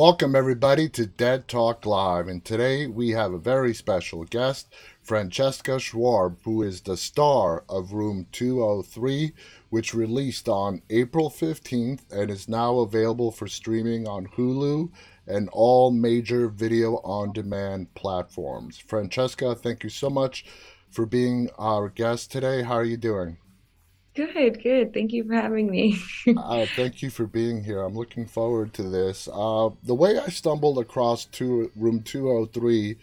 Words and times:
Welcome, 0.00 0.34
everybody, 0.34 0.88
to 0.88 1.04
Dead 1.04 1.46
Talk 1.46 1.84
Live. 1.84 2.26
And 2.26 2.42
today 2.42 2.86
we 2.86 3.10
have 3.10 3.34
a 3.34 3.38
very 3.38 3.74
special 3.74 4.24
guest, 4.24 4.72
Francesca 5.02 5.72
Xuereb, 5.72 6.38
who 6.42 6.62
is 6.62 6.80
the 6.80 6.96
star 6.96 7.64
of 7.68 7.92
Room 7.92 8.26
203, 8.32 9.34
which 9.68 9.92
released 9.92 10.48
on 10.48 10.80
April 10.88 11.28
15th 11.28 12.10
and 12.10 12.30
is 12.30 12.48
now 12.48 12.78
available 12.78 13.30
for 13.30 13.46
streaming 13.46 14.08
on 14.08 14.26
Hulu 14.28 14.90
and 15.26 15.50
all 15.52 15.90
major 15.90 16.48
video 16.48 16.94
on 17.04 17.34
demand 17.34 17.92
platforms. 17.94 18.78
Francesca, 18.78 19.54
thank 19.54 19.84
you 19.84 19.90
so 19.90 20.08
much 20.08 20.46
for 20.88 21.04
being 21.04 21.50
our 21.58 21.90
guest 21.90 22.32
today. 22.32 22.62
How 22.62 22.76
are 22.76 22.84
you 22.84 22.96
doing? 22.96 23.36
Good, 24.20 24.62
good. 24.62 24.92
Thank 24.92 25.12
you 25.12 25.24
for 25.24 25.32
having 25.32 25.70
me. 25.70 25.98
Uh, 26.36 26.66
thank 26.76 27.00
you 27.00 27.08
for 27.10 27.26
being 27.26 27.64
here. 27.64 27.82
I'm 27.82 27.94
looking 27.94 28.26
forward 28.26 28.74
to 28.74 28.82
this. 28.82 29.28
Uh, 29.32 29.70
the 29.82 29.94
way 29.94 30.18
I 30.18 30.28
stumbled 30.28 30.78
across 30.78 31.24
to 31.26 31.70
room 31.74 32.02
203 32.02 32.96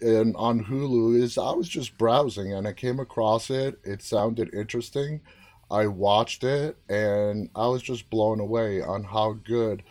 in, 0.00 0.36
on 0.36 0.64
Hulu 0.64 1.20
is 1.20 1.38
I 1.38 1.52
was 1.52 1.68
just 1.68 1.96
browsing 1.96 2.52
and 2.52 2.68
I 2.68 2.72
came 2.72 3.00
across 3.00 3.50
it. 3.50 3.78
It 3.84 4.02
sounded 4.02 4.52
interesting. 4.52 5.22
I 5.70 5.86
watched 5.86 6.44
it 6.44 6.76
and 6.88 7.48
I 7.54 7.68
was 7.68 7.82
just 7.82 8.10
blown 8.10 8.38
away 8.38 8.82
on 8.82 9.04
how 9.04 9.38
good 9.44 9.82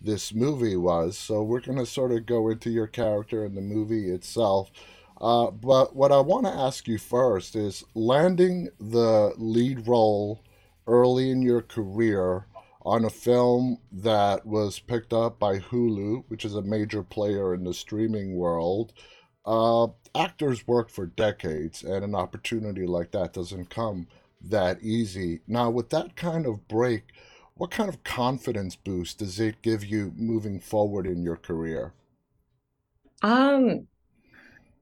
this 0.00 0.34
movie 0.34 0.76
was. 0.76 1.16
So 1.16 1.42
we're 1.42 1.60
going 1.60 1.78
to 1.78 1.86
sort 1.86 2.12
of 2.12 2.26
go 2.26 2.48
into 2.48 2.70
your 2.70 2.88
character 2.88 3.44
and 3.44 3.56
the 3.56 3.62
movie 3.62 4.10
itself. 4.10 4.70
Uh, 5.20 5.50
but 5.50 5.94
what 5.94 6.12
I 6.12 6.20
want 6.20 6.46
to 6.46 6.52
ask 6.52 6.88
you 6.88 6.98
first 6.98 7.54
is 7.56 7.84
landing 7.94 8.68
the 8.80 9.32
lead 9.36 9.86
role 9.86 10.42
early 10.86 11.30
in 11.30 11.40
your 11.42 11.62
career 11.62 12.46
on 12.84 13.04
a 13.04 13.10
film 13.10 13.78
that 13.90 14.44
was 14.44 14.78
picked 14.78 15.12
up 15.12 15.38
by 15.38 15.58
Hulu, 15.58 16.24
which 16.28 16.44
is 16.44 16.54
a 16.54 16.62
major 16.62 17.02
player 17.02 17.54
in 17.54 17.64
the 17.64 17.72
streaming 17.72 18.36
world. 18.36 18.92
Uh, 19.46 19.88
actors 20.14 20.66
work 20.66 20.90
for 20.90 21.06
decades, 21.06 21.82
and 21.82 22.04
an 22.04 22.14
opportunity 22.14 22.86
like 22.86 23.10
that 23.12 23.32
doesn't 23.32 23.70
come 23.70 24.06
that 24.42 24.82
easy. 24.82 25.40
Now, 25.46 25.70
with 25.70 25.90
that 25.90 26.16
kind 26.16 26.46
of 26.46 26.68
break, 26.68 27.12
what 27.54 27.70
kind 27.70 27.88
of 27.88 28.04
confidence 28.04 28.76
boost 28.76 29.18
does 29.18 29.40
it 29.40 29.62
give 29.62 29.84
you 29.84 30.12
moving 30.16 30.60
forward 30.60 31.06
in 31.06 31.22
your 31.22 31.36
career? 31.36 31.94
Um, 33.22 33.86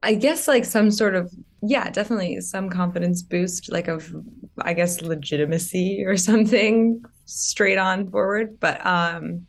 I 0.03 0.15
guess 0.15 0.49
like 0.49 0.65
some 0.65 0.91
sort 0.91 1.15
of 1.15 1.33
yeah, 1.63 1.89
definitely 1.91 2.41
some 2.41 2.71
confidence 2.71 3.23
boost, 3.23 3.71
like 3.71 3.89
of 3.89 4.13
I 4.61 4.75
guess 4.75 5.01
legitimacy 5.01 6.05
or 6.07 6.17
something 6.17 7.03
straight 7.27 7.79
on 7.79 8.11
forward. 8.11 8.59
But 8.61 8.85
um 8.85 9.47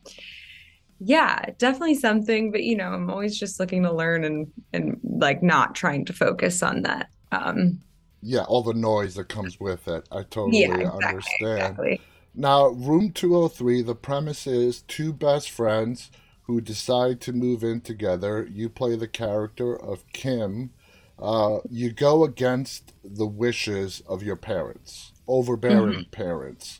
yeah, 0.99 1.45
definitely 1.57 1.95
something. 1.95 2.51
But 2.51 2.63
you 2.63 2.75
know, 2.77 2.89
I'm 2.93 3.09
always 3.09 3.37
just 3.37 3.59
looking 3.59 3.83
to 3.83 3.91
learn 3.93 4.23
and 4.23 4.47
and 4.71 4.99
like 5.03 5.43
not 5.43 5.75
trying 5.75 6.05
to 6.05 6.13
focus 6.13 6.63
on 6.63 6.83
that. 6.83 7.09
Um 7.31 7.81
Yeah, 8.21 8.43
all 8.45 8.63
the 8.63 8.73
noise 8.73 9.15
that 9.15 9.29
comes 9.29 9.59
with 9.59 9.87
it. 9.87 10.07
I 10.11 10.23
totally 10.23 10.79
yeah, 10.79 10.87
exactly, 10.87 11.37
understand. 11.37 11.81
exactly. 11.81 12.07
Now, 12.33 12.67
Room 12.69 13.11
203, 13.11 13.81
the 13.83 13.95
premise 13.95 14.47
is 14.47 14.81
two 14.83 15.13
best 15.13 15.49
friends 15.51 16.09
who 16.43 16.61
decide 16.61 17.21
to 17.21 17.33
move 17.33 17.63
in 17.63 17.81
together. 17.81 18.47
You 18.51 18.69
play 18.69 18.95
the 18.95 19.07
character 19.07 19.75
of 19.75 20.07
Kim. 20.13 20.71
Uh, 21.19 21.59
you 21.69 21.91
go 21.91 22.23
against 22.23 22.93
the 23.03 23.27
wishes 23.27 24.01
of 24.07 24.23
your 24.23 24.35
parents, 24.35 25.13
overbearing 25.27 26.03
hmm 26.03 26.09
parents. 26.11 26.79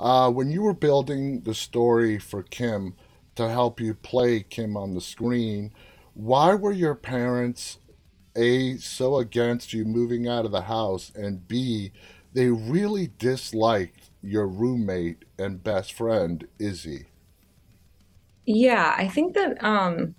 Uh, 0.00 0.30
when 0.30 0.50
you 0.50 0.62
were 0.62 0.74
building 0.74 1.42
the 1.42 1.54
story 1.54 2.18
for 2.18 2.42
Kim 2.42 2.94
to 3.36 3.48
help 3.48 3.80
you 3.80 3.94
play 3.94 4.42
Kim 4.42 4.76
on 4.76 4.94
the 4.94 5.00
screen, 5.00 5.72
why 6.14 6.54
were 6.54 6.72
your 6.72 6.94
parents 6.94 7.78
A, 8.36 8.76
so 8.78 9.16
against 9.18 9.72
you 9.72 9.84
moving 9.84 10.28
out 10.28 10.44
of 10.44 10.52
the 10.52 10.62
house, 10.62 11.12
and 11.14 11.48
B, 11.48 11.92
they 12.32 12.48
really 12.50 13.08
disliked 13.18 14.10
your 14.22 14.46
roommate 14.48 15.24
and 15.38 15.62
best 15.64 15.92
friend, 15.92 16.46
Izzy? 16.58 17.06
Yeah, 18.44 18.94
I 18.96 19.08
think 19.08 19.34
that 19.34 19.62
um 19.62 20.14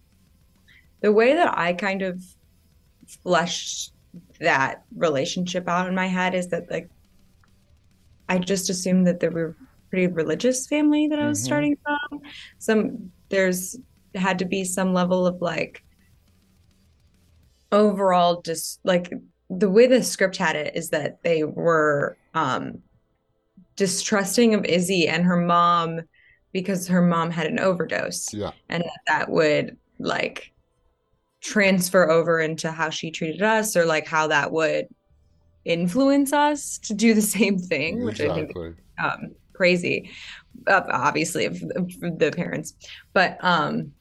the 1.01 1.11
way 1.11 1.33
that 1.35 1.57
I 1.57 1.73
kind 1.73 2.01
of 2.01 2.21
fleshed 3.23 3.93
that 4.39 4.83
relationship 4.95 5.67
out 5.67 5.87
in 5.87 5.95
my 5.95 6.07
head 6.07 6.35
is 6.35 6.49
that 6.49 6.69
like 6.69 6.89
I 8.29 8.37
just 8.39 8.69
assumed 8.69 9.07
that 9.07 9.19
they 9.19 9.29
were 9.29 9.57
pretty 9.89 10.07
religious 10.07 10.67
family 10.67 11.07
that 11.07 11.19
I 11.19 11.27
was 11.27 11.41
hmm 11.41 11.45
starting 11.45 11.77
from. 11.83 12.21
Some 12.59 13.11
there's 13.29 13.75
had 14.15 14.39
to 14.39 14.45
be 14.45 14.63
some 14.63 14.93
level 14.93 15.25
of 15.27 15.41
like 15.41 15.83
overall 17.71 18.41
just 18.41 18.79
like 18.83 19.11
the 19.49 19.69
way 19.69 19.87
the 19.87 20.03
script 20.03 20.37
had 20.37 20.55
it 20.55 20.75
is 20.75 20.89
that 20.89 21.17
they 21.23 21.43
were 21.43 22.17
um 22.33 22.79
distrusting 23.75 24.53
of 24.53 24.65
Izzy 24.65 25.07
and 25.07 25.25
her 25.25 25.37
mom 25.37 26.01
because 26.53 26.87
her 26.87 27.01
mom 27.01 27.31
had 27.31 27.47
an 27.47 27.59
overdose. 27.59 28.33
Yeah, 28.33 28.51
and 28.69 28.83
that, 29.07 29.29
would 29.29 29.77
like 29.99 30.53
transfer 31.41 32.09
over 32.09 32.39
into 32.39 32.71
how 32.71 32.89
she 32.89 33.11
treated 33.11 33.41
us 33.41 33.75
or 33.75 33.85
like 33.85 34.07
how 34.07 34.27
that 34.27 34.51
would 34.51 34.87
influence 35.65 36.31
us 36.31 36.77
to 36.77 36.93
do 36.93 37.13
the 37.13 37.21
same 37.21 37.57
thing, 37.57 38.03
which 38.05 38.21
I 38.21 38.33
think 38.33 38.55
um, 39.03 39.35
crazy, 39.53 40.09
uh, 40.67 40.81
obviously, 40.89 41.45
of, 41.45 41.61
of 41.75 41.89
the 42.19 42.31
parents. 42.33 42.73
But 43.13 43.37
um, 43.43 43.91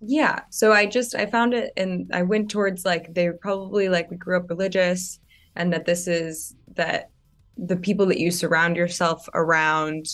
yeah, 0.00 0.40
so 0.50 0.72
I 0.72 0.86
just 0.86 1.14
I 1.14 1.26
found 1.26 1.54
it 1.54 1.72
and 1.76 2.10
I 2.12 2.22
went 2.22 2.50
towards 2.50 2.84
like 2.84 3.14
they 3.14 3.30
probably 3.30 3.88
like 3.88 4.10
we 4.10 4.16
grew 4.16 4.36
up 4.36 4.50
religious 4.50 5.20
and 5.54 5.72
that 5.72 5.86
this 5.86 6.08
is 6.08 6.56
that 6.74 7.10
the 7.56 7.76
people 7.76 8.06
that 8.06 8.18
you 8.18 8.30
surround 8.30 8.76
yourself 8.76 9.28
around 9.34 10.06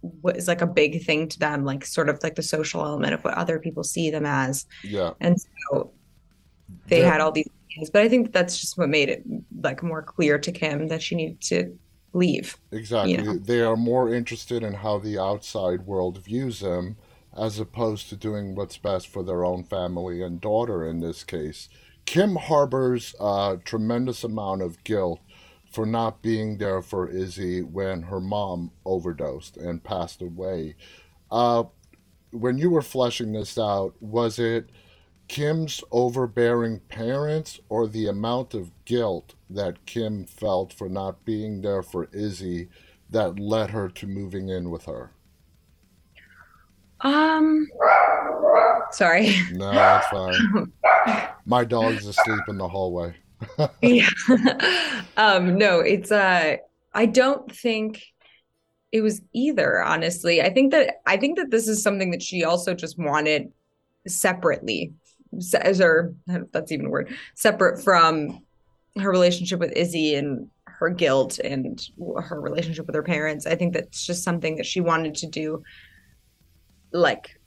what 0.00 0.36
is 0.36 0.48
like 0.48 0.60
a 0.60 0.66
big 0.66 1.04
thing 1.04 1.28
to 1.28 1.38
them, 1.38 1.64
like 1.64 1.84
sort 1.84 2.08
of 2.08 2.22
like 2.22 2.34
the 2.34 2.42
social 2.42 2.84
element 2.84 3.14
of 3.14 3.24
what 3.24 3.34
other 3.34 3.58
people 3.58 3.82
see 3.82 4.10
them 4.10 4.26
as. 4.26 4.66
Yeah. 4.84 5.12
And 5.20 5.36
so 5.40 5.92
they 6.86 7.00
There, 7.00 7.10
had 7.10 7.20
all 7.20 7.32
these 7.32 7.48
things, 7.74 7.90
but 7.90 8.02
I 8.02 8.08
think 8.08 8.32
that's 8.32 8.60
just 8.60 8.76
what 8.76 8.88
made 8.88 9.08
it 9.08 9.24
like 9.62 9.82
more 9.82 10.02
clear 10.02 10.38
to 10.38 10.52
Kim 10.52 10.88
that 10.88 11.02
she 11.02 11.14
needed 11.14 11.40
to 11.42 11.78
leave, 12.12 12.58
you 12.70 12.78
exactly. 12.78 13.16
know. 13.16 13.38
They 13.38 13.60
are 13.60 13.76
more 13.76 14.12
interested 14.12 14.62
in 14.62 14.74
how 14.74 14.98
the 14.98 15.18
outside 15.18 15.86
world 15.86 16.18
views 16.24 16.60
them 16.60 16.96
as 17.36 17.60
opposed 17.60 18.08
to 18.08 18.16
doing 18.16 18.54
what's 18.54 18.76
best 18.76 19.06
for 19.06 19.22
their 19.22 19.44
own 19.44 19.64
family 19.64 20.22
and 20.22 20.40
daughter 20.40 20.84
in 20.86 21.00
this 21.00 21.22
case. 21.24 21.68
Kim 22.04 22.34
harbors 22.34 23.14
a 23.20 23.58
tremendous 23.64 24.24
amount 24.24 24.62
of 24.62 24.82
guilt 24.82 25.20
for 25.70 25.86
not 25.86 26.20
being 26.20 26.58
there 26.58 26.82
for 26.82 27.08
Izzy 27.08 27.62
when 27.62 28.02
her 28.02 28.20
mom 28.20 28.72
overdosed 28.84 29.56
and 29.56 29.82
passed 29.82 30.20
away. 30.20 30.74
Uh, 31.30 31.64
when 32.32 32.58
you 32.58 32.70
were 32.70 32.82
fleshing 32.82 33.32
this 33.32 33.56
out, 33.56 33.94
was 34.00 34.38
it 34.38 34.70
Kim's 35.28 35.80
overbearing 35.92 36.80
parents 36.88 37.60
or 37.68 37.86
the 37.86 38.08
amount 38.08 38.52
of 38.52 38.72
guilt 38.84 39.34
that 39.48 39.86
Kim 39.86 40.24
felt 40.24 40.72
for 40.72 40.88
not 40.88 41.24
being 41.24 41.60
there 41.62 41.82
for 41.82 42.08
Izzy 42.12 42.68
that 43.10 43.38
led 43.38 43.70
her 43.70 43.88
to 43.88 44.06
moving 44.08 44.48
in 44.48 44.70
with 44.70 44.86
her? 44.86 45.12
Um, 47.02 47.68
sorry. 48.90 49.36
No, 49.52 49.70
that's 49.72 50.08
fine. 50.08 50.72
My 51.46 51.64
dog's 51.64 52.06
asleep 52.06 52.42
in 52.48 52.58
the 52.58 52.68
hallway. 52.68 53.14
Yeah. 53.82 54.08
Um, 55.16 55.58
no, 55.58 55.80
it's 55.80 56.12
uh 56.12 56.56
I 56.92 57.06
don't 57.06 57.50
think 57.54 58.02
it 58.92 59.00
was 59.02 59.22
either, 59.32 59.82
honestly. 59.82 60.42
I 60.42 60.50
think 60.52 60.72
that 60.72 60.96
I 61.06 61.16
think 61.16 61.38
that 61.38 61.50
this 61.50 61.68
is 61.68 61.82
something 61.82 62.10
that 62.10 62.22
she 62.22 62.44
also 62.44 62.74
just 62.74 62.98
wanted 62.98 63.52
separately. 64.06 64.92
As 65.54 65.80
or 65.80 66.14
that's 66.52 66.72
even 66.72 66.86
a 66.86 66.90
word, 66.90 67.14
separate 67.34 67.82
from 67.82 68.40
her 68.98 69.10
relationship 69.10 69.60
with 69.60 69.72
Izzy 69.72 70.14
and 70.16 70.50
her 70.64 70.90
guilt 70.90 71.38
and 71.38 71.80
her 72.22 72.40
relationship 72.40 72.86
with 72.86 72.96
her 72.96 73.02
parents. 73.02 73.46
I 73.46 73.54
think 73.54 73.74
that's 73.74 74.04
just 74.04 74.24
something 74.24 74.56
that 74.56 74.66
she 74.66 74.80
wanted 74.80 75.14
to 75.16 75.26
do 75.26 75.62
like 76.92 77.39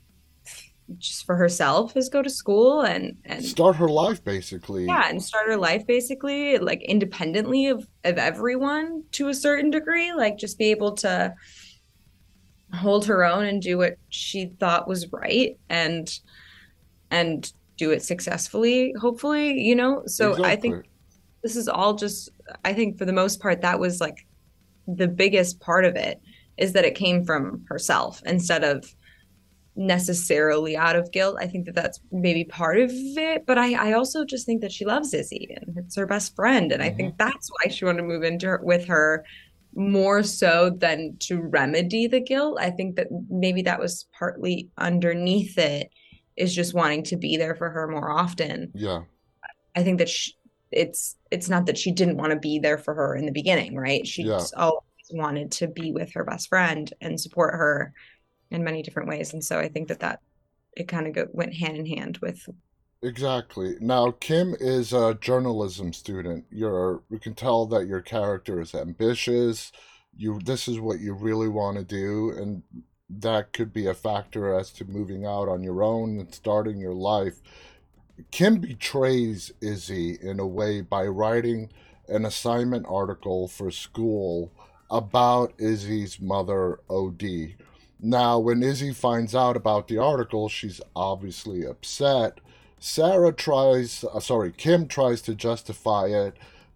just 0.98 1.26
for 1.26 1.36
herself 1.36 1.96
is 1.96 2.10
go 2.10 2.22
to 2.22 2.30
school 2.30 2.82
and 2.82 3.18
and 3.26 3.44
Start 3.44 3.76
her 3.78 3.88
life, 3.88 4.24
basically. 4.24 4.86
yeah, 4.86 5.10
and 5.10 5.22
start 5.24 5.48
her 5.48 5.58
life 5.58 5.86
basically 5.88 6.58
like 6.58 6.82
independently 6.84 7.68
of 7.68 7.88
of 8.04 8.18
everyone 8.18 9.04
to 9.14 9.30
a 9.30 9.34
certain 9.34 9.70
degree, 9.70 10.14
like 10.14 10.38
just 10.38 10.58
be 10.58 10.72
able 10.72 10.94
to 10.94 11.34
hold 12.74 13.06
her 13.06 13.24
own 13.24 13.46
and 13.46 13.62
do 13.62 13.78
what 13.78 13.96
she 14.10 14.48
thought 14.60 14.88
was 14.88 15.12
right 15.12 15.58
and 15.70 16.20
and 17.12 17.54
do 17.78 17.92
it 17.92 18.04
successfully, 18.04 18.94
hopefully, 19.00 19.60
you 19.62 19.76
know. 19.76 20.04
So 20.06 20.44
I 20.44 20.56
think 20.56 20.86
this 21.44 21.56
is 21.56 21.68
all 21.68 21.94
just 21.94 22.30
I 22.66 22.74
think 22.74 22.98
for 22.98 23.06
the 23.06 23.14
most 23.14 23.40
part 23.40 23.62
that 23.62 23.80
was 23.80 24.02
like 24.02 24.26
the 24.88 25.08
biggest 25.08 25.60
part 25.60 25.86
of 25.86 25.96
it 25.96 26.20
is 26.58 26.74
that 26.74 26.86
it 26.86 26.96
came 26.96 27.24
from 27.24 27.66
herself 27.70 28.22
instead 28.26 28.64
of 28.64 28.94
necessarily 29.76 30.78
out 30.78 30.96
of 30.96 31.12
guilt. 31.12 31.38
I 31.40 31.48
think 31.48 31.66
that 31.66 31.76
that's 31.76 32.00
maybe 32.12 32.44
part 32.44 32.80
of 32.80 32.92
it, 32.92 33.46
but 33.46 33.58
I, 33.58 33.90
I 33.90 33.94
also 33.94 34.24
just 34.24 34.46
think 34.46 34.62
that 34.62 34.72
she 34.72 34.86
loves 34.86 35.14
Izzy 35.14 35.56
and 35.56 35.78
it's 35.78 35.96
her 35.96 36.06
best 36.06 36.36
friend. 36.36 36.72
And 36.72 36.82
mm-hmm. 36.82 36.94
I 36.94 36.96
think 36.96 37.18
that's 37.18 37.50
why 37.50 37.70
she 37.70 37.86
wanted 37.86 38.02
to 38.02 38.08
move 38.08 38.24
into 38.24 38.48
her, 38.48 38.62
with 38.64 38.86
her 38.86 39.26
more 39.76 40.22
so 40.22 40.70
than 40.70 41.18
to 41.20 41.42
remedy 41.42 42.08
the 42.08 42.20
guilt. 42.20 42.58
I 42.60 42.70
think 42.70 42.96
that 42.98 43.08
maybe 43.30 43.64
that 43.64 43.80
was 43.80 44.06
partly 44.18 44.70
underneath 44.78 45.58
it 45.58 45.90
is 46.36 46.56
just 46.56 46.74
wanting 46.74 47.04
to 47.04 47.18
be 47.18 47.38
there 47.38 47.56
for 47.56 47.70
her 47.70 47.88
more 47.88 48.12
often. 48.12 48.72
Yeah. 48.76 49.02
I 49.76 49.84
think 49.84 49.98
that 49.98 50.10
she, 50.10 50.34
it's 50.72 51.16
it's 51.32 51.50
not 51.50 51.66
that 51.68 51.78
she 51.78 51.92
didn't 51.92 52.18
want 52.18 52.32
to 52.32 52.40
be 52.40 52.60
there 52.60 52.78
for 52.78 52.94
her 52.94 53.16
in 53.16 53.26
the 53.26 53.32
beginning, 53.32 53.76
right? 53.76 54.06
She 54.06 54.24
yeah. 54.24 54.44
always 54.56 54.84
wanted 55.12 55.52
to 55.54 55.68
be 55.68 55.92
with 55.92 56.14
her 56.14 56.24
best 56.24 56.50
friend 56.50 56.92
and 57.02 57.20
support 57.20 57.54
her 57.54 57.94
in 58.52 58.64
many 58.64 58.84
different 58.84 59.10
ways, 59.10 59.34
and 59.34 59.44
so 59.44 59.60
I 59.60 59.68
think 59.68 59.88
that 59.88 60.00
that 60.00 60.20
it 60.76 60.88
kind 60.88 61.16
of 61.16 61.30
went 61.34 61.54
hand 61.54 61.78
in 61.78 61.86
hand 61.86 62.18
with. 62.22 62.50
Exactly. 63.02 63.76
Now 63.82 64.12
Kim 64.12 64.56
is 64.60 64.94
a 64.94 65.18
journalism 65.20 65.92
student. 65.94 66.46
You're 66.50 67.04
you 67.10 67.20
can 67.20 67.36
tell 67.36 67.66
that 67.68 67.88
your 67.88 68.02
character 68.02 68.62
is 68.62 68.74
ambitious. 68.74 69.72
You 70.16 70.40
this 70.44 70.68
is 70.68 70.80
what 70.80 71.00
you 71.00 71.14
really 71.14 71.50
want 71.50 71.78
to 71.78 71.84
do, 71.84 72.32
and 72.32 72.64
that 73.10 73.54
could 73.54 73.74
be 73.74 73.88
a 73.88 73.94
factor 73.94 74.58
as 74.58 74.72
to 74.72 74.86
moving 74.86 75.26
out 75.26 75.50
on 75.50 75.64
your 75.64 75.84
own 75.84 76.20
and 76.20 76.34
starting 76.34 76.80
your 76.80 76.94
life. 76.94 77.42
Kim 78.32 78.60
betrays 78.60 79.52
Izzy 79.62 80.18
in 80.22 80.40
a 80.40 80.48
way 80.48 80.82
by 80.82 81.06
writing 81.06 81.70
an 82.08 82.26
assignment 82.26 82.86
article 82.88 83.48
for 83.48 83.72
school 83.72 84.52
about 84.90 85.54
Izzy's 85.58 86.20
mother, 86.22 86.80
OD. 86.90 87.56
Now, 88.06 88.38
when 88.38 88.62
Izzy 88.62 88.92
finds 88.92 89.34
out 89.34 89.56
about 89.56 89.88
the 89.88 89.98
article, 89.98 90.50
she's 90.50 90.82
obviously 90.94 91.66
upset. 91.66 92.42
Sarah 92.78 93.32
tries, 93.32 94.04
uh, 94.14 94.20
sorry, 94.20 94.52
Kim 94.52 94.90
tries 94.90 95.22
to 95.22 95.34
justify 95.34 96.08
it 96.08 96.36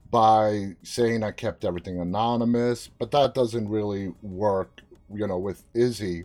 by 0.10 0.78
saying 0.84 1.24
I 1.24 1.32
kept 1.32 1.66
everything 1.66 2.00
anonymous, 2.00 2.88
but 2.88 3.12
that 3.12 3.34
doesn't 3.34 3.68
really 3.68 4.14
work, 4.22 4.80
you 5.14 5.28
know, 5.28 5.38
with 5.38 5.66
Izzy. 5.74 6.24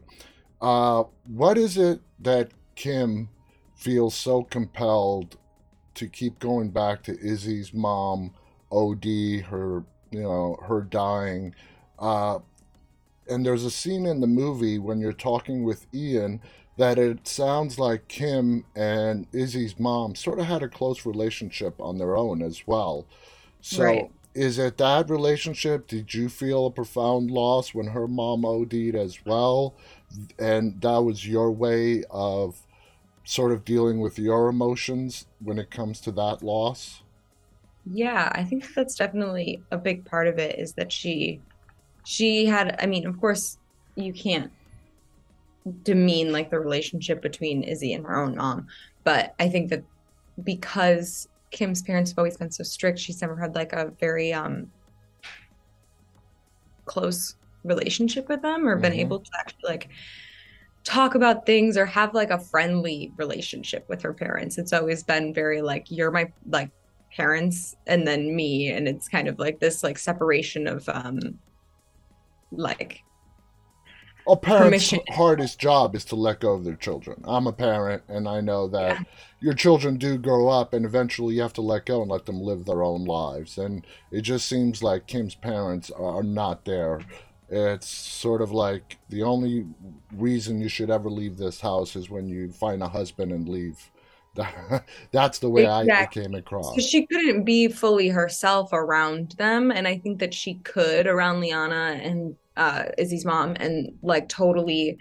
Uh, 0.60 1.02
what 1.26 1.58
is 1.58 1.76
it 1.76 2.00
that 2.20 2.52
Kim 2.76 3.28
feels 3.74 4.14
so 4.14 4.44
compelled 4.44 5.36
to 5.94 6.06
keep 6.06 6.38
going 6.38 6.70
back 6.70 7.02
to 7.02 7.18
Izzy's 7.18 7.74
mom, 7.74 8.32
OD, 8.70 9.04
her, 9.48 9.84
you 10.12 10.22
know, 10.22 10.56
her 10.68 10.80
dying. 10.82 11.56
Uh, 11.98 12.38
and 13.28 13.44
there's 13.44 13.64
a 13.64 13.70
scene 13.70 14.06
in 14.06 14.20
the 14.20 14.26
movie 14.26 14.78
when 14.78 15.00
you're 15.00 15.12
talking 15.12 15.64
with 15.64 15.86
Ian 15.94 16.40
that 16.78 16.98
it 16.98 17.28
sounds 17.28 17.78
like 17.78 18.08
Kim 18.08 18.64
and 18.74 19.26
Izzy's 19.32 19.78
mom 19.78 20.14
sort 20.14 20.38
of 20.38 20.46
had 20.46 20.62
a 20.62 20.68
close 20.68 21.04
relationship 21.04 21.80
on 21.80 21.98
their 21.98 22.16
own 22.16 22.42
as 22.42 22.66
well. 22.66 23.06
So 23.60 23.84
right. 23.84 24.10
is 24.34 24.58
it 24.58 24.78
that 24.78 25.10
relationship? 25.10 25.86
Did 25.86 26.14
you 26.14 26.28
feel 26.28 26.66
a 26.66 26.70
profound 26.70 27.30
loss 27.30 27.74
when 27.74 27.88
her 27.88 28.08
mom 28.08 28.44
OD'd 28.44 28.94
as 28.94 29.24
well? 29.24 29.74
And 30.38 30.80
that 30.80 30.98
was 30.98 31.26
your 31.26 31.50
way 31.50 32.04
of 32.10 32.66
sort 33.24 33.52
of 33.52 33.64
dealing 33.64 34.00
with 34.00 34.18
your 34.18 34.48
emotions 34.48 35.26
when 35.40 35.58
it 35.58 35.70
comes 35.70 36.00
to 36.00 36.12
that 36.12 36.42
loss? 36.42 37.02
Yeah, 37.84 38.30
I 38.32 38.44
think 38.44 38.74
that's 38.74 38.94
definitely 38.94 39.62
a 39.70 39.76
big 39.76 40.04
part 40.04 40.26
of 40.28 40.38
it 40.38 40.58
is 40.58 40.72
that 40.74 40.90
she 40.90 41.40
she 42.04 42.46
had 42.46 42.76
I 42.80 42.86
mean, 42.86 43.06
of 43.06 43.20
course, 43.20 43.58
you 43.96 44.12
can't 44.12 44.50
demean 45.84 46.32
like 46.32 46.50
the 46.50 46.58
relationship 46.58 47.22
between 47.22 47.62
Izzy 47.62 47.92
and 47.92 48.04
her 48.04 48.16
own 48.16 48.36
mom, 48.36 48.66
but 49.04 49.34
I 49.38 49.48
think 49.48 49.70
that 49.70 49.84
because 50.44 51.28
Kim's 51.50 51.82
parents 51.82 52.10
have 52.10 52.18
always 52.18 52.36
been 52.36 52.50
so 52.50 52.64
strict, 52.64 52.98
she's 52.98 53.20
never 53.20 53.36
had 53.36 53.54
like 53.54 53.72
a 53.72 53.92
very 54.00 54.32
um 54.32 54.70
close 56.84 57.36
relationship 57.64 58.28
with 58.28 58.42
them 58.42 58.66
or 58.66 58.74
mm-hmm. 58.74 58.82
been 58.82 58.92
able 58.92 59.20
to 59.20 59.30
actually 59.38 59.68
like 59.68 59.88
talk 60.84 61.14
about 61.14 61.46
things 61.46 61.76
or 61.76 61.86
have 61.86 62.12
like 62.12 62.30
a 62.30 62.38
friendly 62.38 63.12
relationship 63.16 63.88
with 63.88 64.02
her 64.02 64.12
parents. 64.12 64.58
It's 64.58 64.72
always 64.72 65.02
been 65.02 65.32
very 65.32 65.62
like 65.62 65.90
you're 65.90 66.10
my 66.10 66.32
like 66.48 66.70
parents 67.14 67.76
and 67.86 68.06
then 68.06 68.34
me 68.34 68.70
and 68.70 68.88
it's 68.88 69.06
kind 69.08 69.28
of 69.28 69.38
like 69.38 69.60
this 69.60 69.82
like 69.82 69.98
separation 69.98 70.66
of 70.66 70.88
um 70.88 71.38
like 72.52 73.02
a 74.28 74.36
parent's 74.36 74.90
permission. 74.90 75.00
hardest 75.10 75.58
job 75.58 75.96
is 75.96 76.04
to 76.06 76.16
let 76.16 76.40
go 76.40 76.52
of 76.52 76.64
their 76.64 76.76
children. 76.76 77.20
I'm 77.24 77.48
a 77.48 77.52
parent 77.52 78.04
and 78.08 78.28
I 78.28 78.40
know 78.40 78.68
that 78.68 78.98
yeah. 78.98 79.02
your 79.40 79.54
children 79.54 79.96
do 79.96 80.16
grow 80.16 80.48
up 80.48 80.74
and 80.74 80.84
eventually 80.84 81.34
you 81.34 81.42
have 81.42 81.52
to 81.54 81.60
let 81.60 81.86
go 81.86 82.02
and 82.02 82.10
let 82.10 82.26
them 82.26 82.40
live 82.40 82.64
their 82.64 82.84
own 82.84 83.04
lives. 83.04 83.58
And 83.58 83.84
it 84.12 84.20
just 84.20 84.48
seems 84.48 84.82
like 84.82 85.08
Kim's 85.08 85.34
parents 85.34 85.90
are 85.90 86.22
not 86.22 86.64
there 86.64 87.00
it's 87.52 87.86
sort 87.86 88.40
of 88.40 88.50
like 88.50 88.96
the 89.10 89.22
only 89.22 89.66
reason 90.10 90.62
you 90.62 90.70
should 90.70 90.90
ever 90.90 91.10
leave 91.10 91.36
this 91.36 91.60
house 91.60 91.94
is 91.94 92.08
when 92.08 92.26
you 92.26 92.50
find 92.50 92.82
a 92.82 92.88
husband 92.88 93.30
and 93.30 93.46
leave. 93.46 93.90
That's 95.12 95.38
the 95.38 95.50
way 95.50 95.64
exactly. 95.64 96.22
I 96.22 96.24
came 96.24 96.34
across. 96.34 96.74
So 96.74 96.80
she 96.80 97.06
couldn't 97.06 97.44
be 97.44 97.68
fully 97.68 98.08
herself 98.08 98.70
around 98.72 99.32
them, 99.32 99.70
and 99.70 99.86
I 99.86 99.98
think 99.98 100.20
that 100.20 100.32
she 100.32 100.54
could 100.54 101.06
around 101.06 101.40
Liana 101.40 102.00
and 102.02 102.36
uh, 102.56 102.84
Izzy's 102.98 103.24
mom, 103.24 103.56
and 103.58 103.92
like 104.02 104.28
totally, 104.28 104.98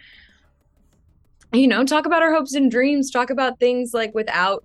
you 1.53 1.68
know, 1.68 1.83
talk 1.83 2.06
about 2.06 2.21
her 2.21 2.33
hopes 2.33 2.53
and 2.53 2.71
dreams, 2.71 3.12
talk 3.12 3.30
about 3.30 3.59
things 3.59 3.94
like 3.94 4.13
without 4.13 4.63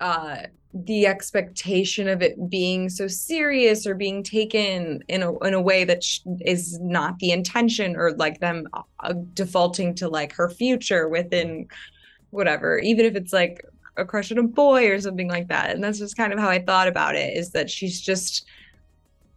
uh 0.00 0.36
the 0.72 1.06
expectation 1.06 2.08
of 2.08 2.20
it 2.20 2.50
being 2.50 2.88
so 2.88 3.06
serious 3.06 3.86
or 3.86 3.94
being 3.94 4.24
taken 4.24 5.02
in 5.06 5.22
a 5.22 5.38
in 5.44 5.54
a 5.54 5.60
way 5.60 5.84
that 5.84 6.02
sh- 6.02 6.18
is 6.40 6.80
not 6.80 7.16
the 7.20 7.30
intention 7.30 7.94
or 7.94 8.12
like 8.16 8.40
them 8.40 8.66
uh, 9.00 9.14
defaulting 9.34 9.94
to 9.94 10.08
like 10.08 10.32
her 10.32 10.50
future 10.50 11.08
within 11.08 11.68
whatever 12.30 12.78
even 12.80 13.06
if 13.06 13.14
it's 13.14 13.32
like 13.32 13.64
a 13.96 14.04
crush 14.04 14.32
on 14.32 14.38
a 14.38 14.42
boy 14.42 14.90
or 14.90 15.00
something 15.00 15.28
like 15.28 15.48
that. 15.48 15.70
And 15.70 15.82
that's 15.82 15.98
just 15.98 16.16
kind 16.16 16.32
of 16.32 16.38
how 16.38 16.48
I 16.48 16.60
thought 16.60 16.88
about 16.88 17.14
it 17.14 17.36
is 17.36 17.50
that 17.50 17.70
she's 17.70 18.00
just 18.00 18.46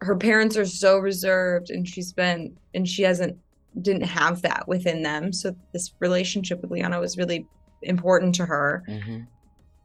her 0.00 0.16
parents 0.16 0.56
are 0.56 0.66
so 0.66 0.98
reserved 0.98 1.70
and 1.70 1.88
she's 1.88 2.12
been 2.12 2.56
and 2.74 2.88
she 2.88 3.02
hasn't 3.02 3.36
didn't 3.82 4.02
have 4.02 4.42
that 4.42 4.66
within 4.66 5.02
them 5.02 5.32
so 5.32 5.54
this 5.72 5.92
relationship 6.00 6.60
with 6.62 6.70
Liana 6.70 6.98
was 6.98 7.16
really 7.16 7.46
important 7.82 8.34
to 8.34 8.44
her 8.44 8.82
mm-hmm 8.88 9.20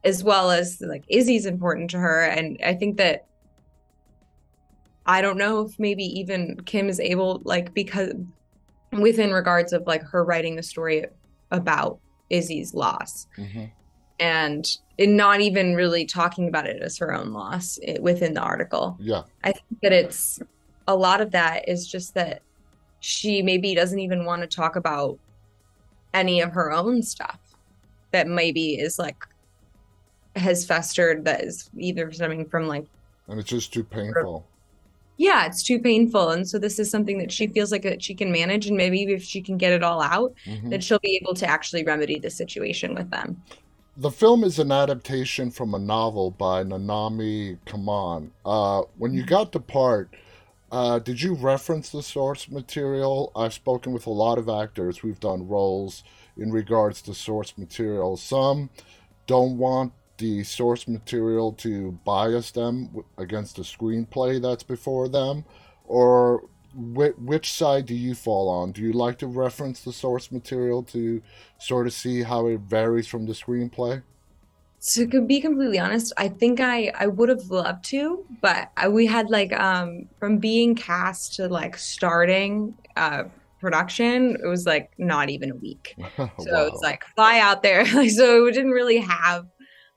as 0.04 0.22
well 0.22 0.50
as 0.50 0.80
like 0.80 1.04
Izzy's 1.08 1.46
important 1.46 1.90
to 1.90 1.98
her. 1.98 2.22
And 2.22 2.58
I 2.64 2.74
think 2.74 2.98
that 2.98 3.26
I 5.06 5.20
don't 5.20 5.38
know 5.38 5.62
if 5.62 5.78
maybe 5.78 6.04
even 6.04 6.60
Kim 6.64 6.88
is 6.88 7.00
able, 7.00 7.42
like, 7.44 7.74
because 7.74 8.12
within 8.92 9.32
regards 9.32 9.72
of 9.72 9.86
like 9.86 10.02
her 10.02 10.24
writing 10.24 10.56
the 10.56 10.62
story 10.62 11.06
about 11.50 11.98
Izzy's 12.30 12.74
loss. 12.74 13.26
Mm-hmm. 13.38 13.64
And 14.20 14.78
in 14.98 15.16
not 15.16 15.40
even 15.40 15.74
really 15.74 16.04
talking 16.04 16.48
about 16.48 16.66
it 16.66 16.80
as 16.82 16.96
her 16.98 17.12
own 17.12 17.32
loss 17.32 17.78
it, 17.82 18.02
within 18.02 18.34
the 18.34 18.40
article. 18.40 18.96
Yeah. 19.00 19.22
I 19.42 19.52
think 19.52 19.80
that 19.82 19.92
it's 19.92 20.40
a 20.86 20.94
lot 20.94 21.20
of 21.20 21.30
that 21.32 21.68
is 21.68 21.86
just 21.86 22.14
that 22.14 22.42
she 23.00 23.42
maybe 23.42 23.74
doesn't 23.74 23.98
even 23.98 24.24
want 24.24 24.42
to 24.42 24.48
talk 24.48 24.76
about 24.76 25.18
any 26.12 26.40
of 26.40 26.52
her 26.52 26.72
own 26.72 27.02
stuff 27.02 27.38
that 28.12 28.28
maybe 28.28 28.78
is 28.78 28.98
like 28.98 29.26
has 30.36 30.64
festered 30.64 31.24
that 31.24 31.42
is 31.42 31.70
either 31.76 32.10
stemming 32.12 32.46
from 32.46 32.66
like 32.66 32.86
and 33.28 33.40
it's 33.40 33.48
just 33.48 33.72
too 33.72 33.84
painful 33.84 34.46
yeah 35.16 35.46
it's 35.46 35.62
too 35.62 35.78
painful 35.78 36.30
and 36.30 36.48
so 36.48 36.58
this 36.58 36.78
is 36.78 36.90
something 36.90 37.18
that 37.18 37.30
she 37.30 37.46
feels 37.48 37.70
like 37.72 37.82
that 37.82 38.02
she 38.02 38.14
can 38.14 38.32
manage 38.32 38.66
and 38.66 38.76
maybe 38.76 39.02
if 39.02 39.22
she 39.22 39.40
can 39.40 39.56
get 39.56 39.72
it 39.72 39.82
all 39.82 40.00
out 40.00 40.32
mm-hmm. 40.44 40.70
then 40.70 40.80
she'll 40.80 40.98
be 41.00 41.18
able 41.20 41.34
to 41.34 41.46
actually 41.46 41.84
remedy 41.84 42.18
the 42.18 42.30
situation 42.30 42.94
with 42.94 43.10
them 43.10 43.40
the 43.96 44.10
film 44.10 44.44
is 44.44 44.58
an 44.58 44.72
adaptation 44.72 45.50
from 45.50 45.74
a 45.74 45.78
novel 45.78 46.30
by 46.30 46.64
nanami 46.64 47.58
kamon. 47.66 48.30
Uh, 48.44 48.82
when 48.98 49.12
you 49.12 49.22
mm-hmm. 49.22 49.30
got 49.30 49.52
the 49.52 49.60
part 49.60 50.14
uh, 50.74 50.98
did 50.98 51.22
you 51.22 51.34
reference 51.34 51.90
the 51.90 52.02
source 52.02 52.50
material? 52.50 53.30
I've 53.36 53.54
spoken 53.54 53.92
with 53.92 54.06
a 54.06 54.10
lot 54.10 54.38
of 54.38 54.48
actors. 54.48 55.04
We've 55.04 55.20
done 55.20 55.46
roles 55.46 56.02
in 56.36 56.50
regards 56.50 57.00
to 57.02 57.14
source 57.14 57.56
material. 57.56 58.16
Some 58.16 58.70
don't 59.28 59.56
want 59.56 59.92
the 60.18 60.42
source 60.42 60.88
material 60.88 61.52
to 61.52 61.92
bias 62.04 62.50
them 62.50 63.04
against 63.16 63.54
the 63.54 63.62
screenplay 63.62 64.42
that's 64.42 64.64
before 64.64 65.08
them 65.08 65.44
or 65.84 66.42
wh- 66.74 67.18
which 67.22 67.52
side 67.52 67.86
do 67.86 67.94
you 67.94 68.14
fall 68.14 68.48
on 68.48 68.72
do 68.72 68.82
you 68.82 68.92
like 68.92 69.18
to 69.18 69.26
reference 69.26 69.80
the 69.80 69.92
source 69.92 70.30
material 70.30 70.82
to 70.82 71.22
sort 71.58 71.86
of 71.86 71.92
see 71.92 72.22
how 72.22 72.46
it 72.46 72.60
varies 72.60 73.06
from 73.06 73.26
the 73.26 73.32
screenplay 73.32 74.02
So 74.78 75.06
to 75.06 75.20
be 75.20 75.40
completely 75.40 75.78
honest 75.78 76.12
i 76.16 76.28
think 76.28 76.60
i 76.60 76.92
i 76.98 77.06
would 77.06 77.28
have 77.28 77.50
loved 77.50 77.84
to 77.86 78.24
but 78.42 78.70
I, 78.76 78.88
we 78.88 79.06
had 79.06 79.30
like 79.30 79.52
um 79.52 80.08
from 80.18 80.38
being 80.38 80.74
cast 80.74 81.34
to 81.36 81.48
like 81.48 81.76
starting 81.78 82.74
uh 82.96 83.24
production, 83.64 84.36
it 84.44 84.46
was 84.46 84.66
like 84.66 84.90
not 84.98 85.30
even 85.30 85.50
a 85.50 85.56
week. 85.56 85.96
So 86.18 86.52
wow. 86.52 86.66
it's 86.66 86.82
like 86.82 87.02
fly 87.16 87.38
out 87.38 87.62
there. 87.62 87.84
Like 87.94 88.10
so 88.20 88.44
we 88.44 88.52
didn't 88.52 88.72
really 88.72 88.98
have 88.98 89.46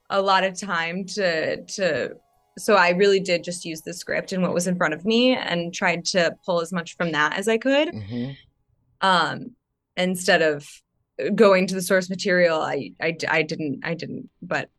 a 0.10 0.22
lot 0.22 0.46
of 0.46 0.58
time 0.58 1.06
to 1.16 1.64
to 1.66 2.16
so 2.58 2.76
I 2.76 2.90
really 2.92 3.20
did 3.20 3.44
just 3.44 3.66
use 3.66 3.82
the 3.82 3.94
script 3.94 4.32
and 4.32 4.42
what 4.44 4.54
was 4.54 4.68
in 4.68 4.76
front 4.78 4.94
of 4.94 5.06
me 5.06 5.36
and 5.36 5.74
tried 5.74 6.06
to 6.06 6.36
pull 6.46 6.62
as 6.62 6.72
much 6.74 6.96
from 6.98 7.12
that 7.12 7.38
as 7.38 7.48
I 7.48 7.58
could. 7.58 7.90
hmm 7.90 8.32
Um 9.02 9.52
instead 9.96 10.42
of 10.42 10.68
going 11.36 11.68
to 11.68 11.76
the 11.76 11.82
source 11.82 12.10
material, 12.10 12.60
I 12.62 12.92
I, 13.02 13.16
I 13.30 13.42
didn't 13.44 13.82
I 13.84 13.94
didn't 13.94 14.30
but 14.42 14.70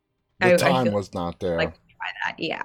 The 0.40 0.54
I 0.54 0.56
time 0.56 0.84
feel 0.86 0.94
was 0.94 1.12
not 1.14 1.40
there. 1.40 1.56
like 1.58 1.74
try 1.74 2.10
that. 2.26 2.38
Yeah. 2.38 2.62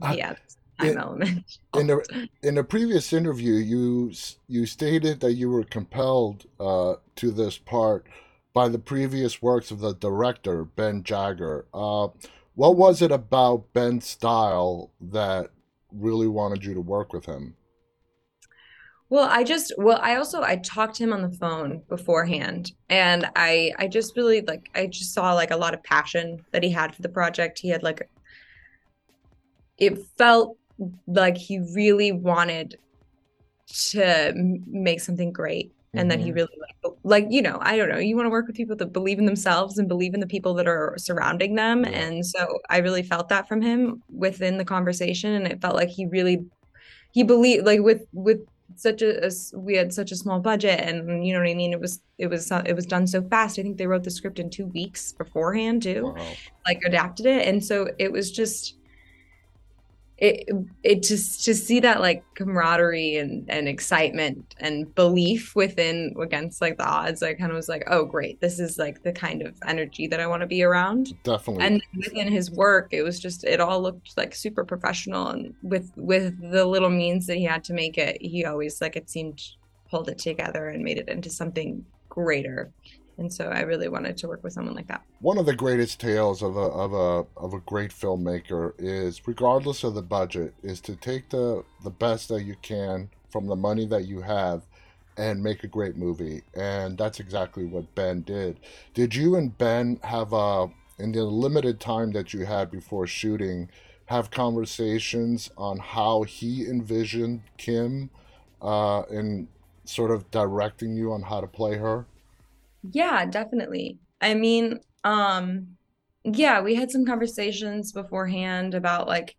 I- 0.00 0.14
Yeah. 0.14 0.34
Time 0.80 0.88
it- 0.88 0.96
element. 0.96 1.58
in 1.76 1.86
the 1.88 2.28
in 2.42 2.58
a 2.58 2.64
previous 2.64 3.12
interview, 3.12 3.54
you 3.54 4.12
you 4.48 4.66
stated 4.66 5.20
that 5.20 5.34
you 5.34 5.50
were 5.50 5.64
compelled 5.64 6.46
uh, 6.58 6.94
to 7.16 7.30
this 7.30 7.58
part 7.58 8.06
by 8.54 8.68
the 8.68 8.78
previous 8.78 9.40
works 9.42 9.70
of 9.70 9.80
the 9.80 9.94
director 9.94 10.64
Ben 10.64 11.02
Jagger. 11.04 11.66
Uh, 11.72 12.08
what 12.54 12.76
was 12.76 13.02
it 13.02 13.10
about 13.10 13.72
Ben's 13.72 14.06
style 14.06 14.90
that 15.00 15.50
really 15.92 16.28
wanted 16.28 16.64
you 16.64 16.74
to 16.74 16.80
work 16.80 17.12
with 17.12 17.26
him? 17.26 17.56
Well, 19.08 19.28
I 19.30 19.44
just 19.44 19.74
well, 19.76 19.98
I 20.00 20.16
also 20.16 20.42
I 20.42 20.56
talked 20.56 20.96
to 20.96 21.04
him 21.04 21.12
on 21.12 21.20
the 21.20 21.36
phone 21.36 21.82
beforehand 21.88 22.72
and 22.88 23.28
I 23.36 23.72
I 23.78 23.86
just 23.86 24.16
really 24.16 24.40
like 24.40 24.70
I 24.74 24.86
just 24.86 25.12
saw 25.12 25.34
like 25.34 25.50
a 25.50 25.56
lot 25.56 25.74
of 25.74 25.82
passion 25.82 26.42
that 26.50 26.62
he 26.62 26.70
had 26.70 26.94
for 26.94 27.02
the 27.02 27.10
project. 27.10 27.58
He 27.58 27.68
had 27.68 27.82
like 27.82 28.08
it 29.76 29.98
felt 30.16 30.56
like 31.06 31.36
he 31.36 31.58
really 31.74 32.12
wanted 32.12 32.78
to 33.90 34.32
make 34.66 35.00
something 35.00 35.30
great 35.30 35.72
and 35.94 36.10
that 36.10 36.20
he 36.20 36.30
Mhm. 36.30 36.34
really 36.34 36.56
like 36.60 36.94
like 37.04 37.26
you 37.30 37.42
know, 37.42 37.58
I 37.60 37.76
don't 37.76 37.88
know, 37.90 37.98
you 37.98 38.16
want 38.16 38.26
to 38.26 38.30
work 38.30 38.46
with 38.46 38.56
people 38.56 38.76
that 38.76 38.92
believe 38.92 39.18
in 39.18 39.26
themselves 39.26 39.78
and 39.78 39.88
believe 39.88 40.14
in 40.14 40.20
the 40.20 40.26
people 40.26 40.54
that 40.54 40.66
are 40.68 40.94
surrounding 40.98 41.54
them 41.56 41.84
Yeah. 41.84 41.90
and 41.92 42.24
so 42.26 42.58
I 42.70 42.78
really 42.78 43.02
felt 43.02 43.28
that 43.30 43.48
from 43.48 43.62
him 43.62 44.02
within 44.08 44.58
the 44.58 44.64
conversation 44.64 45.32
and 45.34 45.46
it 45.46 45.60
felt 45.60 45.76
like 45.76 45.88
he 45.90 46.06
really 46.06 46.44
he 47.12 47.22
believed 47.24 47.66
like 47.66 47.80
with 47.80 48.02
with 48.12 48.40
such 48.76 49.02
a 49.02 49.30
we 49.56 49.76
had 49.76 49.92
such 49.92 50.12
a 50.12 50.16
small 50.16 50.40
budget 50.40 50.80
and 50.80 51.26
you 51.26 51.32
know 51.34 51.40
what 51.40 51.48
I 51.50 51.54
mean 51.54 51.72
it 51.74 51.80
was 51.80 52.00
it 52.18 52.28
was 52.28 52.50
it 52.66 52.74
was 52.76 52.86
done 52.86 53.06
so 53.06 53.22
fast 53.28 53.58
I 53.58 53.62
think 53.62 53.78
they 53.78 53.86
wrote 53.86 54.04
the 54.04 54.10
script 54.10 54.38
in 54.38 54.50
2 54.50 54.66
weeks 54.68 55.12
beforehand 55.12 55.82
too 55.82 56.14
Wow. 56.14 56.38
like 56.66 56.78
adapted 56.86 57.26
it 57.26 57.46
and 57.48 57.64
so 57.64 57.88
it 57.98 58.12
was 58.12 58.30
just 58.32 58.76
it 60.18 60.48
it 60.82 61.02
just 61.02 61.44
to 61.44 61.54
see 61.54 61.80
that 61.80 62.00
like 62.00 62.22
camaraderie 62.34 63.16
and 63.16 63.48
and 63.50 63.66
excitement 63.66 64.54
and 64.60 64.94
belief 64.94 65.56
within 65.56 66.14
against 66.20 66.60
like 66.60 66.78
the 66.78 66.86
odds 66.86 67.22
I 67.22 67.34
kind 67.34 67.50
of 67.50 67.56
was 67.56 67.68
like 67.68 67.84
oh 67.88 68.04
great. 68.04 68.40
This 68.40 68.60
is 68.60 68.78
like 68.78 69.02
the 69.02 69.12
kind 69.12 69.42
of 69.42 69.54
energy 69.66 70.06
that 70.06 70.20
I 70.20 70.26
want 70.26 70.42
to 70.42 70.46
be 70.46 70.62
around. 70.62 71.14
Definitely. 71.24 71.64
and 71.64 71.82
within 71.96 72.30
his 72.30 72.50
work 72.50 72.88
it 72.92 73.02
was 73.02 73.18
just 73.18 73.44
it 73.44 73.60
all 73.60 73.82
looked 73.82 74.16
like 74.16 74.34
super 74.34 74.64
professional 74.64 75.28
and 75.28 75.54
with 75.62 75.90
with 75.96 76.38
the 76.52 76.64
little 76.64 76.90
means 76.90 77.26
that 77.26 77.36
he 77.36 77.44
had 77.44 77.64
to 77.64 77.72
make 77.72 77.98
it 77.98 78.20
he 78.20 78.44
always 78.44 78.80
like 78.80 78.96
it 78.96 79.10
seemed 79.10 79.42
pulled 79.90 80.08
it 80.08 80.18
together 80.18 80.68
and 80.68 80.84
made 80.84 80.98
it 80.98 81.08
into 81.08 81.30
something 81.30 81.84
greater 82.08 82.70
and 83.22 83.32
so 83.32 83.48
i 83.48 83.60
really 83.60 83.88
wanted 83.88 84.16
to 84.16 84.26
work 84.28 84.42
with 84.42 84.52
someone 84.52 84.74
like 84.74 84.88
that 84.88 85.02
One 85.20 85.38
of 85.38 85.46
the 85.46 85.54
greatest 85.54 86.00
tales 86.00 86.42
of 86.42 86.56
a 86.56 86.68
of 86.84 86.92
a 86.92 87.26
of 87.36 87.54
a 87.54 87.60
great 87.60 87.92
filmmaker 87.92 88.72
is, 88.78 89.26
regardless 89.26 89.84
of 89.84 89.94
the 89.94 90.02
budget, 90.02 90.54
is 90.62 90.80
to 90.82 90.96
take 90.96 91.30
the 91.30 91.64
the 91.84 91.90
best 91.90 92.28
that 92.28 92.42
you 92.42 92.56
can 92.62 93.08
from 93.30 93.46
the 93.46 93.56
money 93.56 93.86
that 93.86 94.04
you 94.06 94.20
have 94.22 94.62
and 95.16 95.42
make 95.42 95.62
a 95.62 95.66
great 95.68 95.96
movie. 95.96 96.42
And 96.54 96.96
that's 96.98 97.20
exactly 97.20 97.64
what 97.64 97.94
Ben 97.94 98.22
did. 98.22 98.58
Did 98.94 99.14
you 99.14 99.36
and 99.36 99.56
Ben 99.56 100.00
have 100.02 100.32
uh 100.34 100.66
in 100.98 101.12
the 101.12 101.24
limited 101.24 101.80
time 101.80 102.12
that 102.12 102.32
you 102.34 102.44
had 102.44 102.70
before 102.70 103.06
shooting 103.06 103.68
have 104.06 104.30
conversations 104.30 105.50
on 105.56 105.78
how 105.78 106.22
he 106.22 106.66
envisioned 106.66 107.42
Kim 107.56 108.10
uh 108.60 109.02
in 109.10 109.48
sort 109.84 110.10
of 110.10 110.30
directing 110.30 110.96
you 110.96 111.12
on 111.12 111.22
how 111.22 111.40
to 111.40 111.46
play 111.46 111.76
her? 111.76 112.06
Yeah 112.90 113.24
definitely. 113.26 113.98
I 114.20 114.34
mean 114.34 114.80
um 115.04 115.68
yeah 116.24 116.60
we 116.60 116.74
had 116.74 116.90
some 116.90 117.04
conversations 117.04 117.92
beforehand 117.92 118.74
about 118.74 119.08
like 119.08 119.36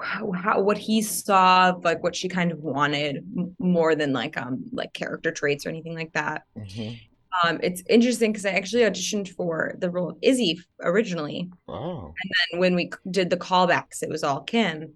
how, 0.00 0.32
how 0.32 0.60
what 0.62 0.78
he 0.78 1.02
saw 1.02 1.74
like 1.82 2.02
what 2.02 2.16
she 2.16 2.28
kind 2.28 2.52
of 2.52 2.60
wanted 2.60 3.24
more 3.58 3.94
than 3.94 4.12
like 4.12 4.36
um 4.36 4.64
like 4.72 4.92
character 4.92 5.30
traits 5.30 5.66
or 5.66 5.68
anything 5.68 5.94
like 5.94 6.12
that. 6.12 6.42
Hmm 6.56 6.92
Um, 7.44 7.60
it's 7.62 7.82
interesting 7.88 8.32
because 8.32 8.44
I 8.44 8.50
actually 8.50 8.82
auditioned 8.82 9.28
for 9.36 9.74
the 9.78 9.88
role 9.88 10.10
of 10.10 10.16
Izzy 10.20 10.60
originally, 10.82 11.48
Wow. 11.68 12.12
and 12.20 12.30
then 12.50 12.60
when 12.60 12.74
we 12.74 12.90
did 13.08 13.30
the 13.30 13.36
callbacks, 13.36 14.02
it 14.02 14.08
was 14.08 14.24
all 14.24 14.40
Kim, 14.42 14.94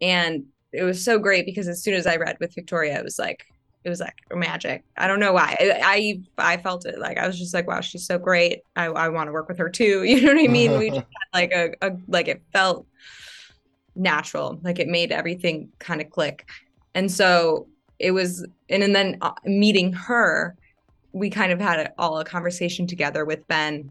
and 0.00 0.46
it 0.72 0.82
was 0.82 1.04
so 1.04 1.18
great 1.20 1.46
because 1.46 1.68
as 1.68 1.82
soon 1.84 1.94
as 1.94 2.04
I 2.06 2.16
read 2.16 2.38
with 2.40 2.56
Victoria, 2.56 2.98
it 2.98 3.04
was 3.04 3.20
like 3.20 3.46
it 3.86 3.88
was 3.88 4.00
like 4.00 4.16
magic. 4.34 4.82
I 4.96 5.06
don't 5.06 5.20
know 5.20 5.32
why. 5.32 5.56
I 5.60 6.20
I, 6.38 6.54
I 6.54 6.56
felt 6.56 6.86
it 6.86 6.98
like 6.98 7.18
I 7.18 7.26
was 7.28 7.38
just 7.38 7.54
like, 7.54 7.68
wow, 7.68 7.80
she's 7.80 8.04
so 8.04 8.18
great. 8.18 8.62
I 8.74 8.86
I 8.86 9.08
want 9.10 9.28
to 9.28 9.32
work 9.32 9.48
with 9.48 9.58
her 9.58 9.70
too. 9.70 10.02
You 10.16 10.20
know 10.22 10.34
what 10.34 10.44
I 10.44 10.48
mean? 10.48 10.76
We 10.76 10.90
just 10.90 11.06
had 11.32 11.38
like 11.40 11.52
a, 11.52 11.72
a 11.82 11.96
like 12.08 12.26
it 12.26 12.42
felt 12.52 12.84
natural, 13.94 14.58
like 14.64 14.80
it 14.80 14.88
made 14.88 15.12
everything 15.12 15.68
kind 15.78 16.00
of 16.00 16.10
click, 16.10 16.48
and 16.96 17.10
so 17.10 17.68
it 18.00 18.10
was, 18.10 18.44
and 18.68 18.82
and 18.82 18.92
then 18.92 19.18
uh, 19.20 19.32
meeting 19.44 19.92
her 19.92 20.56
we 21.12 21.30
kind 21.30 21.52
of 21.52 21.60
had 21.60 21.92
all 21.96 22.18
a 22.18 22.24
conversation 22.24 22.88
together 22.88 23.24
with 23.24 23.46
Ben 23.46 23.90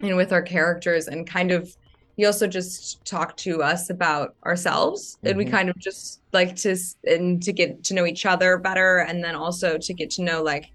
and 0.00 0.16
with 0.16 0.32
our 0.32 0.42
characters 0.42 1.06
and 1.06 1.24
kind 1.26 1.52
of 1.52 1.74
he 2.16 2.26
also 2.26 2.46
just 2.46 3.04
talked 3.06 3.38
to 3.40 3.62
us 3.62 3.88
about 3.90 4.34
ourselves 4.44 5.16
and 5.24 5.36
we 5.38 5.44
Mhm. 5.44 5.50
kind 5.50 5.70
of 5.70 5.78
just 5.78 6.20
like 6.32 6.54
to 6.56 6.76
and 7.04 7.42
to 7.42 7.52
get 7.52 7.82
to 7.84 7.94
know 7.94 8.04
each 8.06 8.26
other 8.26 8.58
better 8.58 8.98
and 8.98 9.24
then 9.24 9.34
also 9.34 9.78
to 9.78 9.94
get 9.94 10.10
to 10.10 10.22
know 10.22 10.42
like 10.42 10.66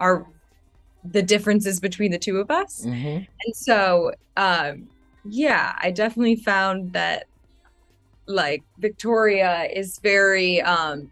our 0.00 0.26
the 1.04 1.22
differences 1.22 1.80
between 1.80 2.10
the 2.10 2.18
two 2.18 2.38
of 2.38 2.50
us 2.50 2.82
hmm 2.84 3.18
and 3.44 3.56
so 3.56 4.12
um 4.36 4.86
yeah 5.24 5.74
i 5.82 5.90
definitely 5.90 6.36
found 6.36 6.92
that 6.92 7.24
like 8.26 8.62
victoria 8.78 9.68
is 9.74 9.98
very 10.02 10.60
um 10.62 11.10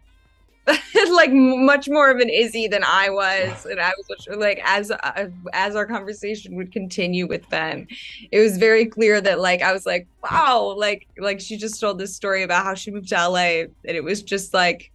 like 1.11 1.31
much 1.31 1.89
more 1.89 2.09
of 2.09 2.19
an 2.19 2.29
Izzy 2.29 2.67
than 2.67 2.83
I 2.83 3.09
was, 3.09 3.65
and 3.65 3.79
I 3.79 3.91
was 3.97 4.27
like 4.37 4.61
as 4.63 4.91
uh, 4.91 5.29
as 5.53 5.75
our 5.75 5.85
conversation 5.85 6.55
would 6.55 6.71
continue 6.71 7.27
with 7.27 7.47
Ben, 7.49 7.87
it 8.31 8.39
was 8.39 8.57
very 8.57 8.85
clear 8.85 9.21
that 9.21 9.39
like 9.39 9.61
I 9.61 9.73
was 9.73 9.85
like, 9.85 10.07
wow, 10.23 10.75
like 10.77 11.07
like 11.17 11.39
she 11.39 11.57
just 11.57 11.79
told 11.79 11.99
this 11.99 12.15
story 12.15 12.43
about 12.43 12.63
how 12.63 12.73
she 12.73 12.91
moved 12.91 13.09
to 13.09 13.15
LA, 13.15 13.63
and 13.63 13.71
it 13.85 14.03
was 14.03 14.21
just 14.21 14.53
like 14.53 14.91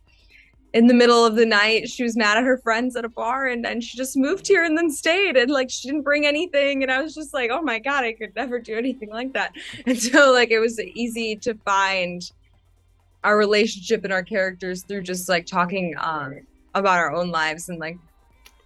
in 0.75 0.89
the 0.89 0.95
middle 0.95 1.25
of 1.25 1.37
the 1.37 1.47
night 1.47 1.89
she 1.89 2.03
was 2.03 2.17
mad 2.17 2.37
at 2.37 2.43
her 2.43 2.59
friends 2.59 2.97
at 2.97 3.05
a 3.05 3.09
bar 3.09 3.47
and 3.47 3.65
then 3.65 3.81
she 3.81 3.97
just 3.97 4.17
moved 4.17 4.49
here 4.49 4.65
and 4.65 4.77
then 4.77 4.91
stayed 4.91 5.37
and 5.37 5.49
like 5.49 5.71
she 5.71 5.87
didn't 5.87 6.03
bring 6.03 6.27
anything. 6.27 6.83
And 6.83 6.91
I 6.91 7.01
was 7.01 7.15
just 7.15 7.33
like 7.33 7.51
oh 7.53 7.63
my 7.63 7.79
god 7.79 8.03
I 8.03 8.13
could 8.13 8.35
never 8.35 8.59
do 8.59 8.77
anything 8.77 9.09
like 9.09 9.33
that. 9.35 9.53
And 9.87 9.97
so 9.97 10.33
like 10.33 10.51
it 10.51 10.59
was 10.59 10.81
easy 10.81 11.37
to 11.37 11.55
find 11.65 12.29
our 13.25 13.37
relationship 13.37 14.05
and 14.05 14.13
our 14.13 14.23
characters 14.23 14.83
through 14.85 15.03
just 15.03 15.29
like 15.29 15.47
talking 15.47 15.95
um 15.99 16.41
about 16.75 16.99
our 16.99 17.13
own 17.15 17.31
lives 17.31 17.69
and 17.69 17.79
like 17.79 17.99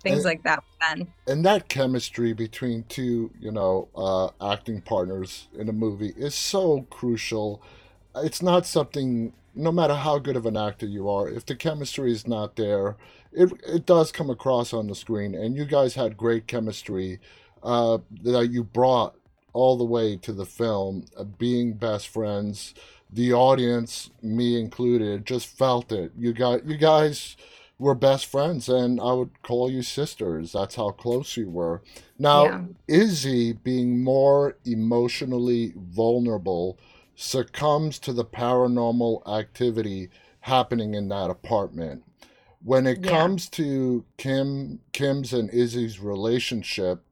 things 0.02 0.18
And- 0.18 0.24
like 0.26 0.42
that 0.44 0.58
with 0.58 0.78
Ben. 0.80 1.08
and 1.26 1.44
that 1.46 1.68
chemistry 1.68 2.32
between 2.32 2.84
two 2.88 3.30
you 3.40 3.50
know 3.52 3.88
uh, 3.96 4.28
acting 4.52 4.80
partners 4.82 5.48
in 5.56 5.68
a 5.68 5.72
movie 5.72 6.12
is 6.16 6.34
so 6.34 6.82
crucial 6.90 7.62
it's 8.16 8.42
not 8.42 8.66
something 8.66 9.32
no 9.54 9.72
matter 9.72 9.94
how 9.94 10.18
good 10.18 10.36
of 10.36 10.46
an 10.46 10.56
actor 10.56 10.86
you 10.86 11.08
are 11.08 11.28
if 11.28 11.46
the 11.46 11.54
chemistry 11.54 12.12
is 12.12 12.26
not 12.26 12.56
there 12.56 12.96
it, 13.32 13.52
it 13.66 13.86
does 13.86 14.10
come 14.12 14.30
across 14.30 14.72
on 14.72 14.86
the 14.86 14.94
screen 14.94 15.34
and 15.34 15.56
you 15.56 15.64
guys 15.64 15.94
had 15.94 16.16
great 16.16 16.46
chemistry 16.46 17.20
uh, 17.62 17.98
that 18.22 18.48
you 18.50 18.62
brought 18.64 19.14
all 19.52 19.76
the 19.76 19.84
way 19.84 20.16
to 20.16 20.32
the 20.32 20.46
film 20.46 21.04
uh, 21.16 21.24
being 21.24 21.72
best 21.72 22.08
friends 22.08 22.72
the 23.10 23.32
audience 23.32 24.10
me 24.22 24.58
included 24.60 25.24
just 25.24 25.46
felt 25.46 25.90
it 25.92 26.12
you 26.18 26.32
got 26.32 26.64
you 26.66 26.76
guys 26.76 27.36
were 27.78 27.94
best 27.94 28.26
friends 28.26 28.68
and 28.68 29.00
I 29.00 29.12
would 29.12 29.40
call 29.42 29.70
you 29.70 29.82
sisters. 29.82 30.52
That's 30.52 30.74
how 30.74 30.90
close 30.90 31.36
you 31.36 31.48
were. 31.48 31.80
Now, 32.18 32.44
Yeah. 32.44 32.64
Izzy, 32.88 33.52
being 33.52 34.02
more 34.02 34.56
emotionally 34.64 35.74
vulnerable, 35.76 36.76
succumbs 37.14 38.00
to 38.00 38.12
the 38.12 38.24
paranormal 38.24 39.26
activity 39.28 40.10
happening 40.40 40.94
in 40.94 41.08
that 41.08 41.30
apartment. 41.30 42.02
When 42.64 42.84
it 42.86 43.04
Yeah. 43.04 43.10
comes 43.10 43.48
to 43.50 44.04
Kim 44.16 44.80
Kim's 44.92 45.32
and 45.32 45.48
Izzy's 45.50 46.00
relationship, 46.00 47.04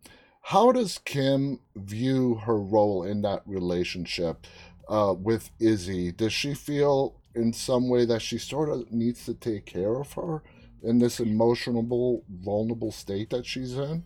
how 0.42 0.72
does 0.72 0.98
Kim 0.98 1.60
view 1.76 2.34
her 2.44 2.58
role 2.58 3.04
in 3.04 3.22
that 3.22 3.42
relationship? 3.46 4.46
Uh, 4.88 5.14
with 5.16 5.50
Izzy. 5.59 6.12
Does 6.12 6.33
she 6.33 6.55
feel 6.55 7.16
in 7.35 7.52
some 7.52 7.88
way 7.88 8.05
that 8.07 8.23
she 8.23 8.38
sort 8.38 8.69
of 8.69 8.90
needs 8.90 9.25
to 9.26 9.35
take 9.35 9.66
care 9.66 10.00
of 10.00 10.12
her 10.14 10.43
in 10.83 10.99
this 10.99 11.21
emotional, 11.21 12.23
vulnerable 12.43 12.93
state 12.93 13.31
that 13.31 13.47
she's 13.47 13.76
in? 13.76 14.05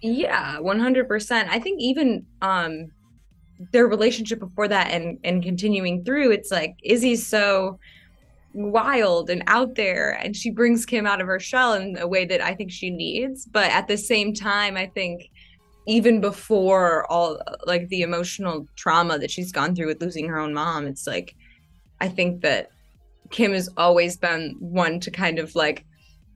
Yeah, 0.00 0.58
100%. 0.58 1.48
I 1.48 1.58
think 1.58 1.80
even 1.80 2.26
um 2.42 2.92
their 3.72 3.88
relationship 3.88 4.38
before 4.38 4.68
that 4.68 4.92
and 4.92 5.18
and 5.24 5.42
continuing 5.42 6.04
through, 6.04 6.30
it's 6.30 6.52
like 6.52 6.76
Izzy's 6.84 7.26
so 7.26 7.80
wild 8.54 9.30
and 9.30 9.42
out 9.46 9.74
there 9.74 10.12
and 10.22 10.34
she 10.34 10.50
brings 10.50 10.86
Kim 10.86 11.06
out 11.06 11.20
of 11.20 11.26
her 11.26 11.40
shell 11.40 11.74
in 11.74 11.96
a 11.98 12.06
way 12.06 12.24
that 12.24 12.40
I 12.40 12.54
think 12.54 12.70
she 12.70 12.90
needs, 12.90 13.46
but 13.46 13.70
at 13.70 13.88
the 13.88 13.96
same 13.96 14.32
time 14.32 14.76
I 14.76 14.86
think 14.86 15.30
even 15.88 16.20
before 16.20 17.10
all 17.10 17.40
like 17.66 17.88
the 17.88 18.02
emotional 18.02 18.68
trauma 18.76 19.18
that 19.18 19.30
she's 19.30 19.50
gone 19.50 19.74
through 19.74 19.86
with 19.86 20.02
losing 20.02 20.28
her 20.28 20.38
own 20.38 20.52
mom, 20.52 20.86
it's 20.86 21.06
like 21.06 21.34
I 22.00 22.08
think 22.08 22.42
that 22.42 22.70
Kim 23.30 23.52
has 23.52 23.68
always 23.76 24.16
been 24.16 24.54
one 24.60 25.00
to 25.00 25.10
kind 25.10 25.38
of 25.38 25.54
like 25.54 25.84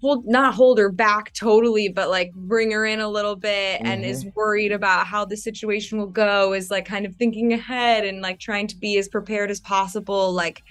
hold 0.00 0.26
not 0.26 0.54
hold 0.54 0.78
her 0.78 0.90
back 0.90 1.32
totally 1.32 1.88
but 1.88 2.10
like 2.10 2.32
bring 2.34 2.72
her 2.72 2.84
in 2.84 3.00
a 3.00 3.08
little 3.08 3.36
bit 3.36 3.78
mm-hmm. 3.78 3.86
and 3.86 4.04
is 4.04 4.26
worried 4.34 4.72
about 4.72 5.06
how 5.06 5.24
the 5.24 5.36
situation 5.36 5.96
will 5.96 6.08
go 6.08 6.52
is 6.52 6.70
like 6.70 6.84
kind 6.84 7.06
of 7.06 7.14
thinking 7.14 7.52
ahead 7.52 8.04
and 8.04 8.20
like 8.20 8.40
trying 8.40 8.66
to 8.66 8.76
be 8.76 8.98
as 8.98 9.06
prepared 9.06 9.50
as 9.50 9.60
possible 9.60 10.32
like 10.32 10.62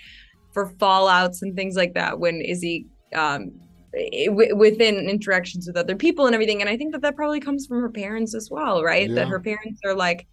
for 0.51 0.69
fallouts 0.73 1.41
and 1.41 1.55
things 1.55 1.77
like 1.77 1.93
that 1.93 2.19
when 2.19 2.41
Izzy 2.41 2.85
um 3.15 3.53
Eh, 3.93 4.27
w- 4.27 4.55
within 4.55 5.09
interactions 5.09 5.67
with 5.67 5.75
other 5.75 5.95
people 5.95 6.25
and 6.25 6.33
everything 6.33 6.61
and 6.61 6.69
I 6.69 6.77
think 6.77 6.93
that 6.93 7.01
that 7.01 7.15
probably 7.15 7.41
comes 7.41 7.67
from 7.67 7.81
her 7.81 7.89
parents 7.89 8.33
as 8.33 8.49
well 8.49 8.83
right 8.83 9.09
yeah. 9.09 9.15
that 9.15 9.27
her 9.27 9.39
parents 9.39 9.81
are 9.83 9.93
like 9.93 10.27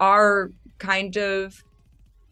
are 0.00 0.50
kind 0.78 1.16
of 1.16 1.62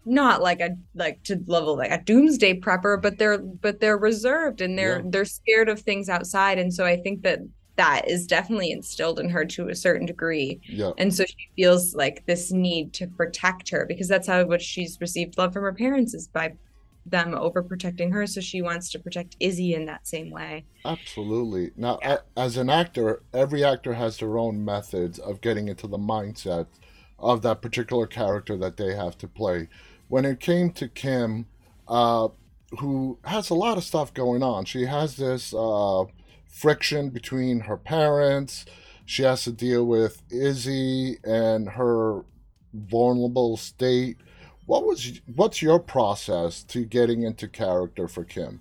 not 0.04 0.42
like 0.42 0.60
a 0.60 0.76
like 0.94 1.22
to 1.24 1.40
level 1.46 1.76
like 1.76 1.92
a 1.92 2.02
doomsday 2.02 2.58
prepper 2.58 3.00
but 3.00 3.18
they're 3.18 3.38
but 3.38 3.78
they're 3.78 3.98
reserved 3.98 4.60
and 4.60 4.76
they're 4.76 4.98
yeah. 4.98 5.04
they're 5.10 5.24
scared 5.24 5.68
of 5.68 5.78
things 5.78 6.08
outside 6.08 6.58
and 6.58 6.72
so 6.72 6.84
i 6.84 6.96
think 6.96 7.22
that 7.22 7.38
that 7.76 8.08
is 8.08 8.26
definitely 8.26 8.72
instilled 8.72 9.20
in 9.20 9.28
her 9.28 9.44
to 9.44 9.68
a 9.68 9.74
certain 9.74 10.06
degree 10.06 10.60
yeah. 10.64 10.90
and 10.98 11.14
so 11.14 11.24
she 11.24 11.48
feels 11.54 11.94
like 11.94 12.24
this 12.26 12.50
need 12.50 12.92
to 12.92 13.06
protect 13.06 13.70
her 13.70 13.86
because 13.86 14.08
that's 14.08 14.26
how 14.26 14.42
what 14.44 14.60
she's 14.60 15.00
received 15.00 15.38
love 15.38 15.52
from 15.52 15.62
her 15.62 15.72
parents 15.72 16.12
is 16.12 16.26
by 16.28 16.52
them 17.06 17.32
overprotecting 17.32 18.12
her 18.12 18.26
so 18.26 18.40
she 18.40 18.60
wants 18.60 18.90
to 18.90 18.98
protect 18.98 19.36
izzy 19.40 19.74
in 19.74 19.86
that 19.86 20.06
same 20.06 20.30
way 20.30 20.64
absolutely 20.84 21.70
now 21.76 21.98
yeah. 22.02 22.18
as 22.36 22.56
an 22.56 22.68
actor 22.68 23.22
every 23.32 23.64
actor 23.64 23.94
has 23.94 24.18
their 24.18 24.38
own 24.38 24.64
methods 24.64 25.18
of 25.18 25.40
getting 25.40 25.68
into 25.68 25.86
the 25.86 25.98
mindset 25.98 26.66
of 27.18 27.42
that 27.42 27.62
particular 27.62 28.06
character 28.06 28.56
that 28.56 28.76
they 28.76 28.94
have 28.94 29.16
to 29.16 29.26
play 29.26 29.68
when 30.10 30.24
it 30.24 30.40
came 30.40 30.70
to 30.72 30.88
Kim, 30.88 31.46
uh, 31.86 32.28
who 32.80 33.18
has 33.24 33.48
a 33.48 33.54
lot 33.54 33.78
of 33.78 33.84
stuff 33.84 34.12
going 34.12 34.42
on, 34.42 34.64
she 34.64 34.86
has 34.86 35.16
this 35.16 35.54
uh, 35.54 36.04
friction 36.48 37.10
between 37.10 37.60
her 37.60 37.76
parents. 37.76 38.64
She 39.06 39.22
has 39.22 39.44
to 39.44 39.52
deal 39.52 39.86
with 39.86 40.20
Izzy 40.28 41.18
and 41.22 41.68
her 41.70 42.24
vulnerable 42.74 43.56
state. 43.56 44.16
What 44.70 44.86
was 44.86 45.20
what's 45.34 45.60
your 45.60 45.80
process 45.80 46.62
to 46.62 46.84
getting 46.84 47.24
into 47.24 47.48
character 47.48 48.06
for 48.06 48.22
Kim? 48.22 48.60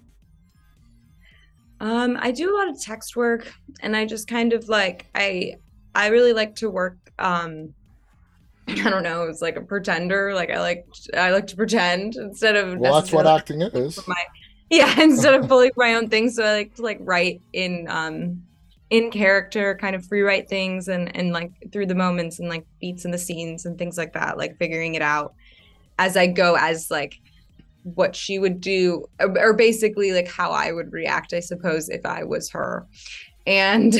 Um, 1.79 2.17
I 2.19 2.31
do 2.31 2.51
a 2.51 2.55
lot 2.57 2.67
of 2.67 2.81
text 2.81 3.15
work, 3.15 3.53
and 3.81 3.95
I 3.95 4.05
just 4.05 4.27
kind 4.27 4.51
of 4.51 4.67
like 4.69 5.05
I 5.13 5.57
I 5.93 6.07
really 6.07 6.33
like 6.33 6.55
to 6.55 6.69
work 6.71 6.97
um 7.19 7.75
I 8.67 8.89
don't 8.89 9.03
know, 9.03 9.25
it's 9.25 9.43
like 9.43 9.55
a 9.55 9.61
pretender. 9.61 10.33
Like 10.33 10.49
I 10.49 10.59
like 10.59 10.87
I 11.15 11.29
like 11.29 11.45
to 11.45 11.55
pretend 11.55 12.15
instead 12.15 12.55
of 12.55 12.79
Well 12.79 12.95
that's 12.95 13.11
what 13.11 13.27
acting 13.27 13.61
is. 13.61 13.99
My, 14.07 14.23
yeah, 14.71 14.99
instead 14.99 15.35
of 15.35 15.47
pulling 15.47 15.69
my 15.77 15.93
own 15.93 16.09
things. 16.09 16.37
So 16.37 16.43
I 16.43 16.53
like 16.53 16.73
to 16.77 16.81
like 16.81 16.97
write 17.01 17.43
in 17.53 17.85
um 17.87 18.41
in 18.89 19.11
character, 19.11 19.77
kind 19.79 19.95
of 19.95 20.03
free 20.07 20.23
write 20.23 20.49
things 20.49 20.87
and 20.87 21.15
and 21.15 21.33
like 21.33 21.51
through 21.71 21.85
the 21.85 21.93
moments 21.93 22.39
and 22.39 22.49
like 22.49 22.65
beats 22.81 23.05
in 23.05 23.11
the 23.11 23.19
scenes 23.19 23.67
and 23.67 23.77
things 23.77 23.95
like 23.95 24.13
that, 24.13 24.39
like 24.39 24.57
figuring 24.57 24.95
it 24.95 25.03
out 25.03 25.35
as 25.99 26.17
I 26.17 26.25
go 26.25 26.55
as 26.55 26.89
like 26.89 27.19
what 27.83 28.15
she 28.15 28.39
would 28.39 28.59
do 28.59 29.05
or 29.19 29.53
basically 29.53 30.11
like 30.11 30.27
how 30.27 30.51
I 30.51 30.71
would 30.71 30.91
react, 30.91 31.33
I 31.33 31.39
suppose, 31.39 31.89
if 31.89 32.05
I 32.05 32.23
was 32.23 32.49
her. 32.49 32.87
And 33.45 33.93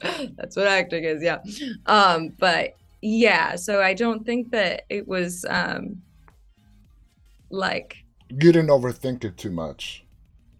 that's 0.36 0.56
what 0.56 0.68
acting 0.68 1.02
is, 1.02 1.22
yeah. 1.22 1.38
Um, 1.86 2.28
but 2.38 2.76
yeah 3.02 3.54
so 3.54 3.80
i 3.82 3.94
don't 3.94 4.24
think 4.24 4.50
that 4.50 4.82
it 4.88 5.06
was 5.06 5.44
um 5.48 6.00
like 7.50 7.98
you 8.28 8.52
didn't 8.52 8.68
overthink 8.68 9.22
it 9.24 9.36
too 9.36 9.50
much 9.50 10.04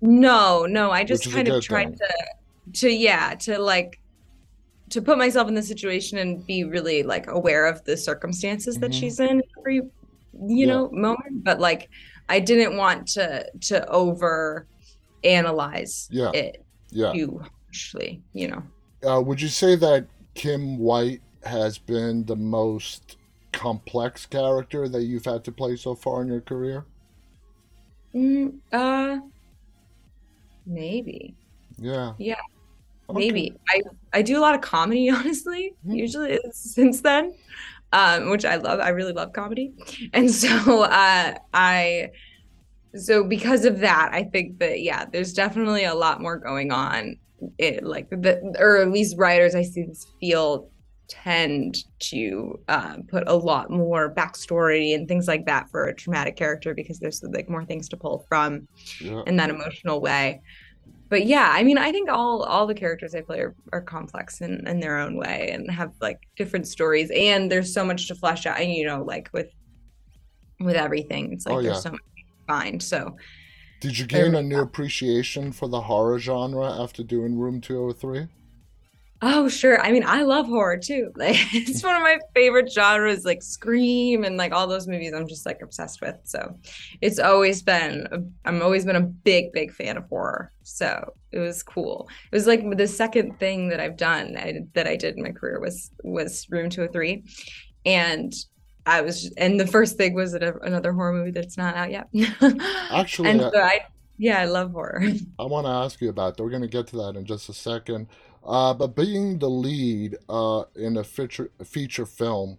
no 0.01 0.66
no 0.66 0.90
i 0.90 1.03
just 1.03 1.31
kind 1.33 1.49
of 1.49 1.62
tried 1.62 1.99
thing. 1.99 2.09
to 2.73 2.73
to 2.73 2.90
yeah 2.90 3.35
to 3.35 3.59
like 3.59 4.01
to 4.90 5.03
put 5.03 5.19
myself 5.19 5.49
in 5.49 5.55
the 5.55 5.62
situation 5.62 6.19
and 6.19 6.47
be 6.47 6.62
really 6.62 7.03
like 7.03 7.27
aware 7.27 7.66
of 7.66 7.83
the 7.85 7.97
circumstances 7.97 8.77
mm-hmm. 8.77 8.83
that 8.83 8.95
she's 8.95 9.19
in 9.19 9.42
every 9.59 9.83
you 10.46 10.66
yeah. 10.66 10.72
know 10.72 10.90
moment 10.92 11.44
but 11.44 11.61
like 11.61 11.88
i 12.29 12.38
didn't 12.38 12.77
want 12.77 13.07
to 13.07 13.44
to 13.61 13.87
over 13.88 14.66
analyze 15.25 16.09
yeah. 16.11 16.31
it 16.33 16.64
yeah 16.90 17.12
too 17.12 17.40
harshly 17.66 18.22
you 18.33 18.49
know 18.49 18.62
uh, 19.09 19.20
would 19.20 19.40
you 19.40 19.49
say 19.49 19.77
that 19.77 20.07
kim 20.35 20.79
white 20.79 21.20
has 21.44 21.79
been 21.79 22.25
the 22.25 22.37
most 22.37 23.16
complex 23.57 24.27
character 24.27 24.88
that 24.88 25.03
you've 25.03 25.25
had 25.25 25.42
to 25.44 25.53
play 25.53 25.77
so 25.77 25.94
far 25.94 26.22
in 26.22 26.29
your 26.29 26.40
career? 26.40 26.85
Mm, 28.14 28.59
uh, 28.72 29.18
maybe. 30.66 31.35
Yeah. 31.79 32.12
Yeah. 32.18 32.40
Okay. 33.09 33.18
Maybe. 33.18 33.55
I 33.68 33.83
I 34.12 34.22
do 34.22 34.38
a 34.38 34.40
lot 34.40 34.55
of 34.55 34.61
comedy, 34.61 35.11
honestly. 35.18 35.75
Mm-hmm. 35.87 35.96
Usually 35.96 36.38
since 36.53 37.01
then, 37.01 37.35
um, 37.97 38.29
which 38.29 38.45
I 38.45 38.57
love. 38.57 38.79
I 38.79 38.91
really 38.91 39.15
love 39.15 39.33
comedy, 39.33 39.73
and 40.13 40.31
so 40.31 40.83
uh, 40.83 41.35
I. 41.55 42.11
So 42.95 43.25
because 43.25 43.65
of 43.65 43.81
that, 43.81 44.11
I 44.13 44.25
think 44.25 44.59
that 44.59 44.83
yeah, 44.83 45.07
there's 45.11 45.33
definitely 45.33 45.85
a 45.85 45.95
lot 45.95 46.21
more 46.21 46.37
going 46.37 46.73
on. 46.73 47.17
It 47.59 47.85
like 47.85 48.11
the 48.11 48.55
or 48.59 48.79
at 48.79 48.91
least 48.91 49.17
writers 49.19 49.55
I 49.55 49.63
see 49.63 49.85
this 49.85 50.07
feel 50.21 50.71
tend 51.09 51.77
to 52.01 52.59
um, 52.69 53.05
put 53.09 53.27
a 53.29 53.35
lot 53.35 53.71
more 53.71 54.13
backstory 54.13 54.95
and 54.95 55.07
things 55.07 55.29
like 55.29 55.47
that 55.47 55.71
for 55.71 55.87
a 55.87 55.95
traumatic 55.95 56.37
character 56.37 56.75
because 56.75 56.99
there's 56.99 57.23
like 57.23 57.49
more 57.49 57.65
things 57.65 57.89
to 57.89 57.97
pull 57.97 58.25
from 58.29 58.67
yeah. 59.01 59.23
in 59.27 59.37
that 59.37 59.49
emotional 59.49 60.01
way 60.01 60.43
but 61.09 61.27
yeah 61.27 61.51
i 61.53 61.62
mean 61.62 61.79
i 61.79 61.92
think 61.92 62.11
all 62.11 62.42
all 62.42 62.66
the 62.66 62.75
characters 62.75 63.14
i 63.14 63.21
play 63.21 63.40
are, 63.40 63.55
are 63.73 63.81
complex 63.81 64.40
in, 64.40 64.66
in 64.66 64.81
their 64.81 64.99
own 64.99 65.16
way 65.16 65.51
and 65.53 65.71
have 65.71 65.92
like 66.01 66.21
different 66.37 66.66
stories. 66.66 67.11
And 67.14 67.51
there's 67.51 67.73
so 67.73 67.85
much 67.85 68.09
to 68.09 68.14
flesh 68.14 68.47
out 68.47 68.61
and 68.61 68.73
you 68.73 68.87
know 68.87 69.03
like 69.03 69.29
with 69.33 69.51
with 70.61 70.77
everything. 70.77 71.33
It's 71.33 71.47
like 71.47 71.57
oh, 71.57 71.59
yeah. 71.61 71.71
there's 71.71 71.83
so 71.83 71.90
much 71.90 72.01
to 72.01 72.47
find. 72.47 72.83
So 72.83 73.16
did 73.81 73.99
you 73.99 74.07
gain 74.07 74.35
a 74.35 74.42
new 74.42 74.61
appreciation 74.61 75.53
for 75.53 75.69
the 75.69 75.83
horror 75.83 76.19
genre 76.19 76.71
after 76.83 77.03
doing 77.03 77.38
room 77.38 77.61
203 77.61 78.29
Oh, 79.22 79.48
sure. 79.48 79.81
I 79.81 79.92
mean, 79.92 80.05
I 80.07 80.22
love 80.22 80.46
horror 80.46 80.76
too. 80.76 81.12
Like 81.16 81.37
it's 81.55 81.83
one 81.83 81.96
of 81.96 82.02
my 82.02 82.18
favorite 82.35 82.70
genres, 82.70 83.24
like 83.24 83.42
Scream 83.42 84.24
and 84.24 84.37
like 84.37 84.52
all 84.52 84.66
those 84.66 84.87
movies 84.87 85.12
I'm 85.14 85.26
just 85.26 85.46
like 85.46 85.62
obsessed 85.62 86.00
with. 86.00 86.16
So 86.24 86.59
it's 87.00 87.18
always 87.18 87.62
been 87.62 88.33
I'm 88.44 88.62
always 88.62 88.85
been 88.85 88.96
a 88.96 89.00
big, 89.00 89.52
big 89.52 89.72
fan 89.72 89.96
of 89.96 90.05
horror. 90.05 90.52
So 90.62 91.14
it 91.33 91.38
was 91.38 91.62
cool. 91.62 92.09
It 92.31 92.37
was 92.37 92.46
like 92.46 92.76
the 92.76 92.87
second 92.87 93.38
thing 93.38 93.68
that 93.68 93.81
I've 93.81 93.96
done 93.96 94.37
I, 94.37 94.61
that 94.74 94.87
I 94.87 94.96
did 94.96 95.16
in 95.16 95.22
my 95.22 95.33
career 95.33 95.61
was 95.61 95.90
was 96.02 96.46
Room 96.50 96.68
203. 96.68 97.24
And 97.87 98.33
I 98.85 99.00
was 99.00 99.33
and 99.37 99.59
the 99.59 99.66
first 99.66 99.96
thing 99.96 100.14
was 100.14 100.35
uh, 100.35 100.52
another 100.62 100.92
horror 100.92 101.12
movie 101.12 101.33
that's 101.33 101.57
not 101.57 101.74
out 101.74 101.90
yet. 101.90 102.09
Actually, 102.90 103.31
and 103.31 103.40
uh, 103.40 103.50
so 103.50 103.61
I 103.61 103.81
yeah, 104.18 104.40
I 104.40 104.44
love 104.46 104.72
horror. 104.72 105.02
I 105.38 105.44
want 105.44 105.66
to 105.66 105.70
ask 105.70 106.00
you 106.00 106.09
about 106.09 106.37
that. 106.37 106.42
We're 106.42 106.50
going 106.50 106.62
to 106.62 106.68
get 106.68 106.87
to 106.88 106.96
that 106.96 107.16
in 107.16 107.24
just 107.24 107.48
a 107.48 107.52
second. 107.52 108.09
Uh, 108.44 108.75
but 108.75 108.94
being 108.94 109.38
the 109.38 109.51
lead 109.51 110.16
uh, 110.29 110.64
in 110.75 110.96
a 110.96 111.05
feature 111.05 111.51
feature 111.64 112.07
film, 112.07 112.59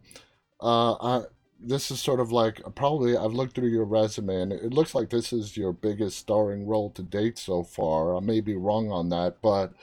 uh, 0.61 0.93
I, 0.93 1.21
this 1.59 1.91
is 1.91 1.99
sort 1.99 2.19
of 2.19 2.31
like 2.31 2.61
probably 2.75 3.17
I've 3.17 3.33
looked 3.33 3.55
through 3.55 3.69
your 3.69 3.85
resume 3.85 4.41
and 4.41 4.53
it 4.53 4.73
looks 4.73 4.93
like 4.93 5.09
this 5.09 5.33
is 5.33 5.57
your 5.57 5.73
biggest 5.73 6.17
starring 6.17 6.67
role 6.67 6.91
to 6.91 7.03
date 7.03 7.37
so 7.37 7.63
far. 7.63 8.15
I 8.15 8.19
may 8.19 8.41
be 8.41 8.55
wrong 8.55 8.91
on 8.91 9.09
that, 9.09 9.41
but 9.41 9.73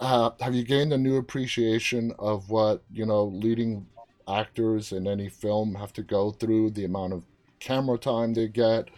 uh, 0.00 0.30
have 0.40 0.54
you 0.54 0.64
gained 0.64 0.92
a 0.92 0.98
new 0.98 1.16
appreciation 1.16 2.12
of 2.18 2.50
what 2.50 2.82
you 2.92 3.06
know 3.06 3.24
leading 3.24 3.86
actors 4.28 4.92
in 4.92 5.06
any 5.06 5.28
film 5.28 5.74
have 5.76 5.92
to 5.94 6.02
go 6.02 6.30
through, 6.30 6.70
the 6.70 6.84
amount 6.84 7.12
of 7.12 7.24
camera 7.58 7.98
time 7.98 8.34
they 8.34 8.48
get, 8.48 8.88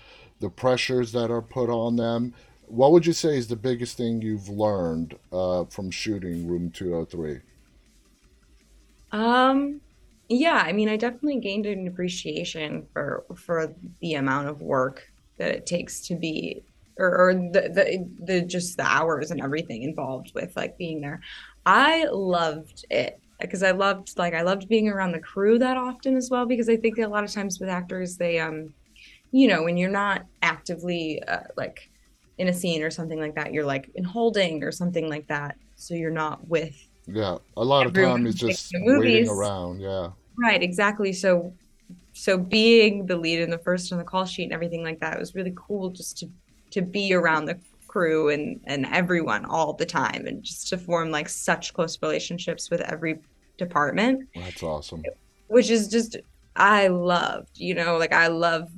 the 0.41 0.51
pressures 0.51 1.13
that 1.13 1.31
are 1.31 1.43
put 1.43 1.71
on 1.71 1.97
them? 1.97 2.35
What 2.71 2.93
would 2.93 3.07
you 3.07 3.13
say 3.13 3.37
is 3.37 3.49
the 3.49 3.57
biggest 3.57 3.97
thing 3.97 4.23
you've 4.23 4.49
learned 4.49 5.19
uh, 5.33 5.65
from 5.67 5.91
shooting 5.91 6.47
Room 6.47 6.71
203? 6.71 7.41
Um, 9.13 9.81
Yeah, 10.31 10.63
I 10.65 10.73
mean, 10.73 10.89
I 10.89 10.97
definitely 10.97 11.41
gained 11.41 11.67
an 11.67 11.89
appreciation 11.89 12.89
for 12.95 13.27
for 13.37 13.75
the 14.01 14.15
amount 14.15 14.49
of 14.49 14.63
work 14.63 15.03
that 15.39 15.51
it 15.55 15.67
takes 15.67 16.03
to 16.09 16.17
be 16.17 16.65
or, 16.99 17.31
or 17.31 17.35
the, 17.35 17.63
the 17.75 18.25
the 18.25 18.43
just 18.47 18.77
the 18.79 18.85
hours 18.85 19.31
and 19.33 19.43
everything 19.43 19.83
involved 19.85 20.33
with 20.35 20.55
like 20.57 20.79
being 20.79 21.03
there. 21.03 21.21
I 21.67 22.07
loved 22.13 22.85
it 22.91 23.21
because 23.41 23.63
I 23.65 23.73
loved 23.73 24.15
like 24.19 24.35
I 24.35 24.43
loved 24.43 24.69
being 24.69 24.89
around 24.89 25.13
the 25.13 25.21
crew 25.21 25.59
that 25.61 25.77
often 25.79 26.17
as 26.17 26.31
well 26.31 26.47
because 26.47 26.69
I 26.71 26.77
think 26.79 26.99
a 26.99 27.09
lot 27.09 27.25
of 27.25 27.33
times 27.33 27.59
with 27.61 27.69
actors 27.71 28.17
they 28.19 28.39
um 28.41 28.75
you 29.33 29.49
know 29.49 29.65
when 29.65 29.77
you're 29.79 29.91
not 29.91 30.23
actively 30.43 31.23
uh, 31.29 31.41
like 31.57 31.81
in 32.41 32.49
a 32.49 32.53
scene 32.53 32.83
or 32.83 32.91
something 32.91 33.21
like 33.21 33.35
that 33.35 33.53
you're 33.53 33.71
like 33.75 33.91
in 33.95 34.05
holding 34.05 34.65
or 34.65 34.73
something 34.73 35.09
like 35.09 35.27
that 35.29 35.57
so 35.77 35.95
you're 35.95 36.11
not 36.11 36.39
with 36.49 36.77
Yeah, 37.07 37.39
a 37.57 37.65
lot 37.65 37.87
of 37.87 37.93
time 37.93 38.27
is 38.27 38.35
just 38.35 38.73
waiting 38.75 39.29
around. 39.29 39.81
Yeah, 39.81 40.11
Right, 40.37 40.63
exactly. 40.63 41.13
So 41.13 41.55
so 42.13 42.39
being 42.39 43.07
the 43.07 43.17
lead 43.17 43.41
in 43.41 43.51
the 43.51 43.59
first 43.59 43.93
on 43.93 43.99
the 43.99 44.05
call 44.05 44.25
sheet 44.25 44.45
and 44.45 44.53
everything 44.53 44.83
like 44.83 45.01
that, 45.01 45.15
it 45.17 45.21
was 45.21 45.35
really 45.35 45.55
cool 45.57 45.91
just 45.91 46.19
to 46.19 46.27
to 46.73 46.83
be 46.83 47.13
around 47.13 47.47
the 47.47 47.59
crew 47.89 48.29
and 48.31 48.61
and 48.65 48.87
everyone 48.87 49.45
all 49.45 49.73
the 49.75 49.87
time 49.87 50.27
and 50.27 50.43
just 50.45 50.69
to 50.69 50.79
form 50.79 51.11
like 51.11 51.29
such 51.29 51.75
close 51.75 51.99
relationships 52.03 52.71
with 52.71 52.81
every 52.81 53.19
department, 53.59 54.29
that's 54.35 54.63
awesome. 54.63 55.03
which 55.49 55.71
is 55.71 55.89
just 55.89 56.17
I 56.57 56.89
loved, 56.89 57.51
you 57.55 57.75
know, 57.75 57.97
like 57.97 58.13
I 58.13 58.29
love, 58.29 58.69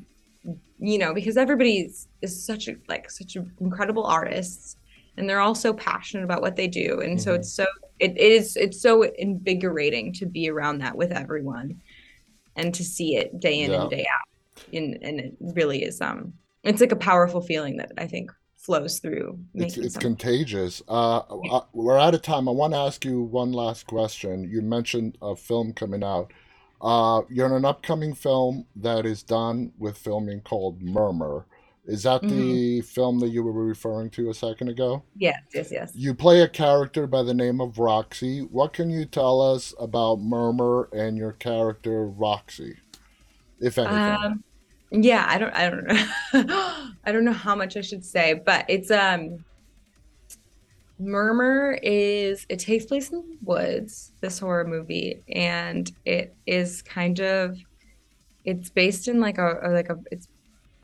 you 0.83 0.99
know, 0.99 1.15
because 1.15 1.37
everybody 1.37 1.81
is, 1.81 2.09
such 2.47 2.69
a 2.69 2.77
like 2.89 3.11
such 3.11 3.37
incredible 3.61 4.05
artists 4.05 4.77
and 5.17 5.29
they're 5.29 5.41
all 5.41 5.55
so 5.55 5.75
passionate 5.75 6.25
about 6.25 6.43
what 6.43 6.57
they 6.57 6.69
do. 6.69 7.01
And 7.03 7.21
so 7.21 7.35
hmm 7.35 7.37
it's 7.37 7.55
so 7.55 7.67
it, 8.01 8.19
is 8.19 8.57
it's 8.57 8.83
so 8.83 9.03
invigorating 9.05 10.13
to 10.15 10.27
be 10.27 10.51
around 10.51 10.79
that 10.79 10.97
with 10.97 11.13
everyone 11.13 11.83
and 12.57 12.75
to 12.75 12.85
see 12.85 13.17
it 13.17 13.41
day 13.41 13.61
in 13.61 13.73
Yeah. 13.73 13.75
and 13.75 13.91
day 13.91 14.03
out. 14.03 14.29
And 14.79 14.99
and 15.03 15.21
it 15.21 15.35
really 15.41 15.85
is 15.85 16.01
um 16.01 16.35
it's 16.65 16.81
like 16.81 16.93
a 16.93 16.97
powerful 16.97 17.43
feeling 17.43 17.79
that 17.79 17.93
I 17.99 18.07
think 18.09 18.33
flows 18.59 19.01
through 19.01 19.41
It's 19.55 19.77
it's 19.79 19.97
contagious. 19.99 20.83
Uh, 20.89 21.19
uh, 21.19 21.65
we're 21.73 21.99
out 21.99 22.15
of 22.15 22.21
time. 22.23 22.49
I 22.49 22.53
want 22.53 22.73
to 22.75 22.79
ask 22.79 23.05
you 23.05 23.23
one 23.23 23.53
last 23.53 23.87
question. 23.87 24.45
You 24.51 24.61
mentioned 24.63 25.17
a 25.23 25.37
film 25.37 25.73
coming 25.73 26.03
out. 26.05 26.33
Uh, 26.83 27.23
you're 27.31 27.47
in 27.47 27.53
an 27.53 27.65
upcoming 27.65 28.15
film 28.15 28.67
that 28.77 29.07
is 29.07 29.23
done 29.23 29.73
with 29.79 29.97
filming 29.99 30.41
called 30.43 30.83
Murmur. 30.83 31.47
Is 31.87 32.05
that 32.05 32.29
hmm 32.29 32.29
the 32.29 32.83
film 32.83 33.21
that 33.21 33.31
you 33.31 33.43
were 33.45 33.53
referring 33.53 34.11
to 34.13 34.31
a 34.31 34.35
second 34.35 34.69
ago? 34.69 35.05
Yes, 35.15 35.41
yes, 35.55 35.71
yes. 35.73 35.93
You 35.95 36.15
play 36.15 36.41
a 36.43 36.49
character 36.49 37.07
by 37.07 37.23
the 37.23 37.35
name 37.35 37.61
of 37.61 37.79
Roxy. 37.79 38.41
What 38.41 38.73
can 38.75 38.91
you 38.91 39.07
tell 39.07 39.41
us 39.43 39.75
about 39.81 40.21
Murmur 40.21 40.89
and 40.93 41.17
your 41.19 41.33
character 41.33 42.07
Roxy, 42.07 42.79
if 43.61 43.79
anything? 43.79 44.19
Um 44.25 44.45
yeah, 44.91 45.25
I 45.29 45.39
don't 45.39 45.55
I 45.55 45.71
don't 45.71 45.87
know. 45.87 46.07
I 47.05 47.13
don't 47.13 47.25
know 47.25 47.33
how 47.33 47.55
much 47.55 47.77
I 47.77 47.81
should 47.81 48.05
say, 48.05 48.35
but 48.45 48.67
it's 48.69 48.91
um 48.91 49.45
Murmur 51.03 51.79
is 51.83 52.47
it 52.49 52.59
takes 52.59 52.87
place 52.87 53.11
in 53.11 53.19
the 53.19 53.37
woods, 53.43 54.13
this 54.21 54.39
horror 54.39 54.67
movie, 54.67 55.23
and 55.29 55.91
it 56.05 56.35
is 56.47 56.83
kind 56.83 57.21
of 57.21 57.59
it's 58.45 58.71
based 58.71 59.09
in 59.09 59.21
like 59.21 59.39
a, 59.39 59.61
like 59.71 59.89
a 59.89 59.97
it's 60.11 60.29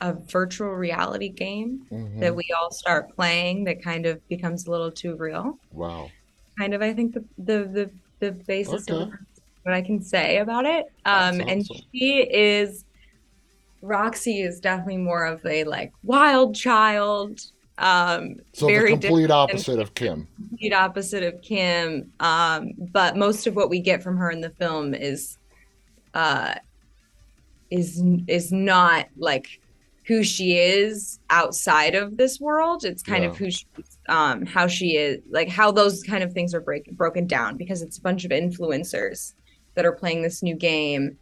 a 0.01 0.13
virtual 0.13 0.69
reality 0.69 1.29
game 1.29 1.85
hmm 1.89 2.05
that 2.19 2.35
we 2.35 2.43
all 2.59 2.69
start 2.69 3.15
playing 3.15 3.63
that 3.63 3.81
kind 3.81 4.05
of 4.05 4.19
becomes 4.27 4.67
a 4.67 4.71
little 4.71 4.91
too 4.91 5.15
real. 5.15 5.57
Wow. 5.71 6.09
Kind 6.57 6.73
of 6.73 6.81
I 6.81 6.93
think 6.93 7.13
the 7.13 7.23
the 7.37 7.59
the, 7.63 7.91
the 8.19 8.31
basis 8.45 8.89
of 8.89 9.09
what 9.63 9.73
I 9.73 9.81
can 9.81 10.01
say 10.01 10.39
about 10.39 10.65
it. 10.65 10.85
Um 11.05 11.39
and 11.39 11.65
she 11.65 12.27
is 12.29 12.83
Roxy 13.81 14.41
is 14.41 14.59
definitely 14.59 14.97
more 14.97 15.25
of 15.25 15.45
a 15.45 15.63
like 15.63 15.93
wild 16.03 16.55
child, 16.55 17.39
um, 17.79 18.35
So 18.53 18.67
the 18.67 18.73
very 18.73 18.91
complete 18.91 19.31
opposite 19.31 19.79
of 19.79 19.93
Kim. 19.95 20.27
complete 20.35 20.73
opposite 20.73 21.23
of 21.23 21.41
Kim. 21.41 22.11
Um, 22.19 22.71
but 22.77 23.17
most 23.17 23.47
of 23.47 23.55
what 23.55 23.69
we 23.69 23.79
get 23.79 24.03
from 24.03 24.17
her 24.17 24.29
in 24.29 24.41
the 24.41 24.51
film 24.51 24.93
is 24.93 25.37
uh 26.13 26.55
is 27.69 28.03
is 28.27 28.51
not 28.51 29.05
like 29.17 29.47
who 30.07 30.23
she 30.23 30.57
is 30.57 31.19
outside 31.29 31.93
of 31.93 32.17
this 32.17 32.39
world. 32.39 32.83
It's 32.83 33.03
kind 33.03 33.23
Yeah. 33.23 33.29
of 33.29 33.37
who 33.37 33.51
she 33.51 33.65
um 34.07 34.45
how 34.45 34.67
she 34.67 34.95
is 34.97 35.19
like 35.29 35.49
how 35.49 35.71
those 35.71 36.01
kind 36.03 36.23
of 36.23 36.33
things 36.33 36.53
are 36.55 36.61
break, 36.61 36.89
broken 36.91 37.27
down 37.27 37.57
because 37.57 37.81
it's 37.81 37.99
a 37.99 38.01
bunch 38.01 38.25
of 38.25 38.31
influencers 38.31 39.33
that 39.75 39.85
are 39.85 39.91
playing 39.91 40.23
this 40.23 40.41
new 40.41 40.55
game 40.55 41.17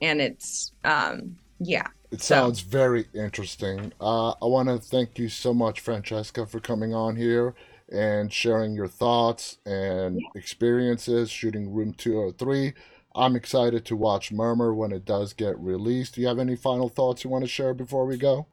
and 0.00 0.20
it's 0.20 0.72
um 0.82 1.36
yeah. 1.58 1.86
It 2.10 2.22
So 2.22 2.34
sounds 2.34 2.60
very 2.60 3.06
interesting. 3.14 3.92
Uh, 4.00 4.30
I 4.30 4.46
want 4.46 4.68
to 4.68 4.78
thank 4.78 5.18
you 5.18 5.28
so 5.28 5.52
much, 5.52 5.80
Francesca, 5.80 6.46
for 6.46 6.60
coming 6.60 6.94
on 6.94 7.16
here 7.16 7.54
and 7.90 8.32
sharing 8.32 8.74
your 8.74 8.88
thoughts 8.88 9.58
and 9.66 10.24
experiences 10.34 11.30
shooting 11.30 11.72
Room 11.72 11.92
203. 11.92 12.72
I'm 13.16 13.36
excited 13.36 13.84
to 13.86 13.96
watch 13.96 14.32
Murmur 14.32 14.74
when 14.74 14.92
it 14.92 15.04
does 15.04 15.32
get 15.32 15.58
released. 15.58 16.14
Do 16.14 16.20
you 16.20 16.28
have 16.28 16.38
any 16.38 16.56
final 16.56 16.88
thoughts 16.88 17.24
you 17.24 17.30
want 17.30 17.44
to 17.44 17.48
share 17.48 17.74
before 17.74 18.06
we 18.06 18.16
go? 18.16 18.46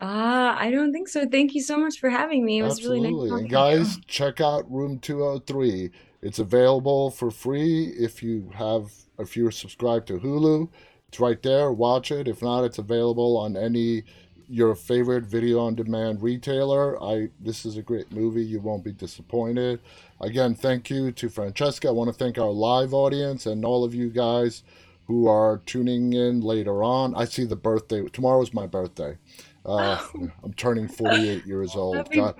Uh, 0.00 0.54
I 0.58 0.70
don't 0.70 0.92
think 0.92 1.08
so. 1.08 1.26
Thank 1.28 1.54
you 1.54 1.62
so 1.62 1.78
much 1.78 1.98
for 1.98 2.10
having 2.10 2.44
me. 2.44 2.58
It 2.58 2.64
was 2.64 2.82
really 2.82 3.00
nice 3.00 3.14
Absolutely. 3.14 3.30
And 3.32 3.48
guys, 3.48 3.98
check 4.06 4.40
out 4.40 4.70
Room 4.70 4.98
203. 4.98 5.90
It's 6.22 6.38
available 6.38 7.10
for 7.10 7.30
free 7.30 7.86
if 7.98 8.22
you 8.22 8.50
have 8.54 8.92
if 9.18 9.36
you're 9.36 9.50
subscribed 9.50 10.08
to 10.08 10.18
Hulu. 10.18 10.68
It's 11.14 11.20
right 11.20 11.40
there. 11.44 11.70
Watch 11.70 12.10
it. 12.10 12.26
If 12.26 12.42
not, 12.42 12.64
it's 12.64 12.78
available 12.78 13.36
on 13.36 13.56
any 13.56 14.02
your 14.48 14.74
favorite 14.74 15.24
video 15.24 15.60
on 15.60 15.76
demand 15.76 16.20
retailer. 16.20 17.00
I 17.00 17.28
this 17.38 17.64
is 17.64 17.76
a 17.76 17.82
great 17.82 18.10
movie. 18.10 18.44
You 18.44 18.58
won't 18.58 18.82
be 18.82 18.90
disappointed. 18.90 19.78
Again, 20.20 20.56
thank 20.56 20.90
you 20.90 21.12
to 21.12 21.28
Francesca. 21.28 21.86
I 21.86 21.92
want 21.92 22.08
to 22.08 22.14
thank 22.14 22.36
our 22.36 22.50
live 22.50 22.92
audience 22.92 23.46
and 23.46 23.64
all 23.64 23.84
of 23.84 23.94
you 23.94 24.10
guys 24.10 24.64
who 25.06 25.28
are 25.28 25.58
tuning 25.66 26.14
in 26.14 26.40
later 26.40 26.82
on. 26.82 27.14
I 27.14 27.26
see 27.26 27.44
the 27.44 27.54
birthday. 27.54 28.04
Tomorrow's 28.08 28.52
my 28.52 28.66
birthday. 28.66 29.16
Uh, 29.64 29.98
Oh, 30.16 30.28
I'm 30.44 30.52
turning 30.54 30.88
48 30.88 31.46
years 31.46 31.76
old. 31.76 31.96
happy 31.96 32.16
God, 32.16 32.34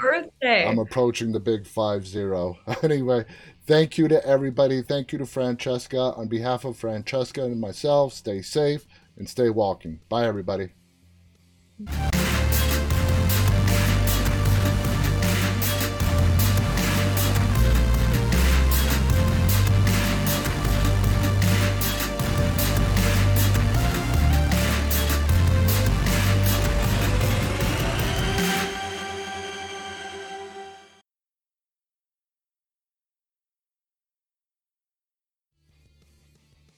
I'm 0.67 0.79
approaching 0.81 1.31
the 1.31 1.41
big 1.41 1.65
five 1.65 2.07
zero. 2.09 2.59
Anyway, 2.83 3.25
thank 3.67 3.99
you 3.99 4.09
to 4.09 4.25
everybody. 4.27 4.83
Thank 4.83 5.13
you 5.13 5.19
to 5.19 5.27
Francesca. 5.27 6.15
On 6.17 6.29
behalf 6.29 6.65
of 6.65 6.77
Francesca 6.77 7.45
and 7.45 7.61
myself, 7.61 8.13
stay 8.13 8.43
safe 8.43 8.87
and 9.17 9.29
stay 9.29 9.51
walking. 9.51 10.01
Bye, 10.09 10.27
everybody. 10.27 10.71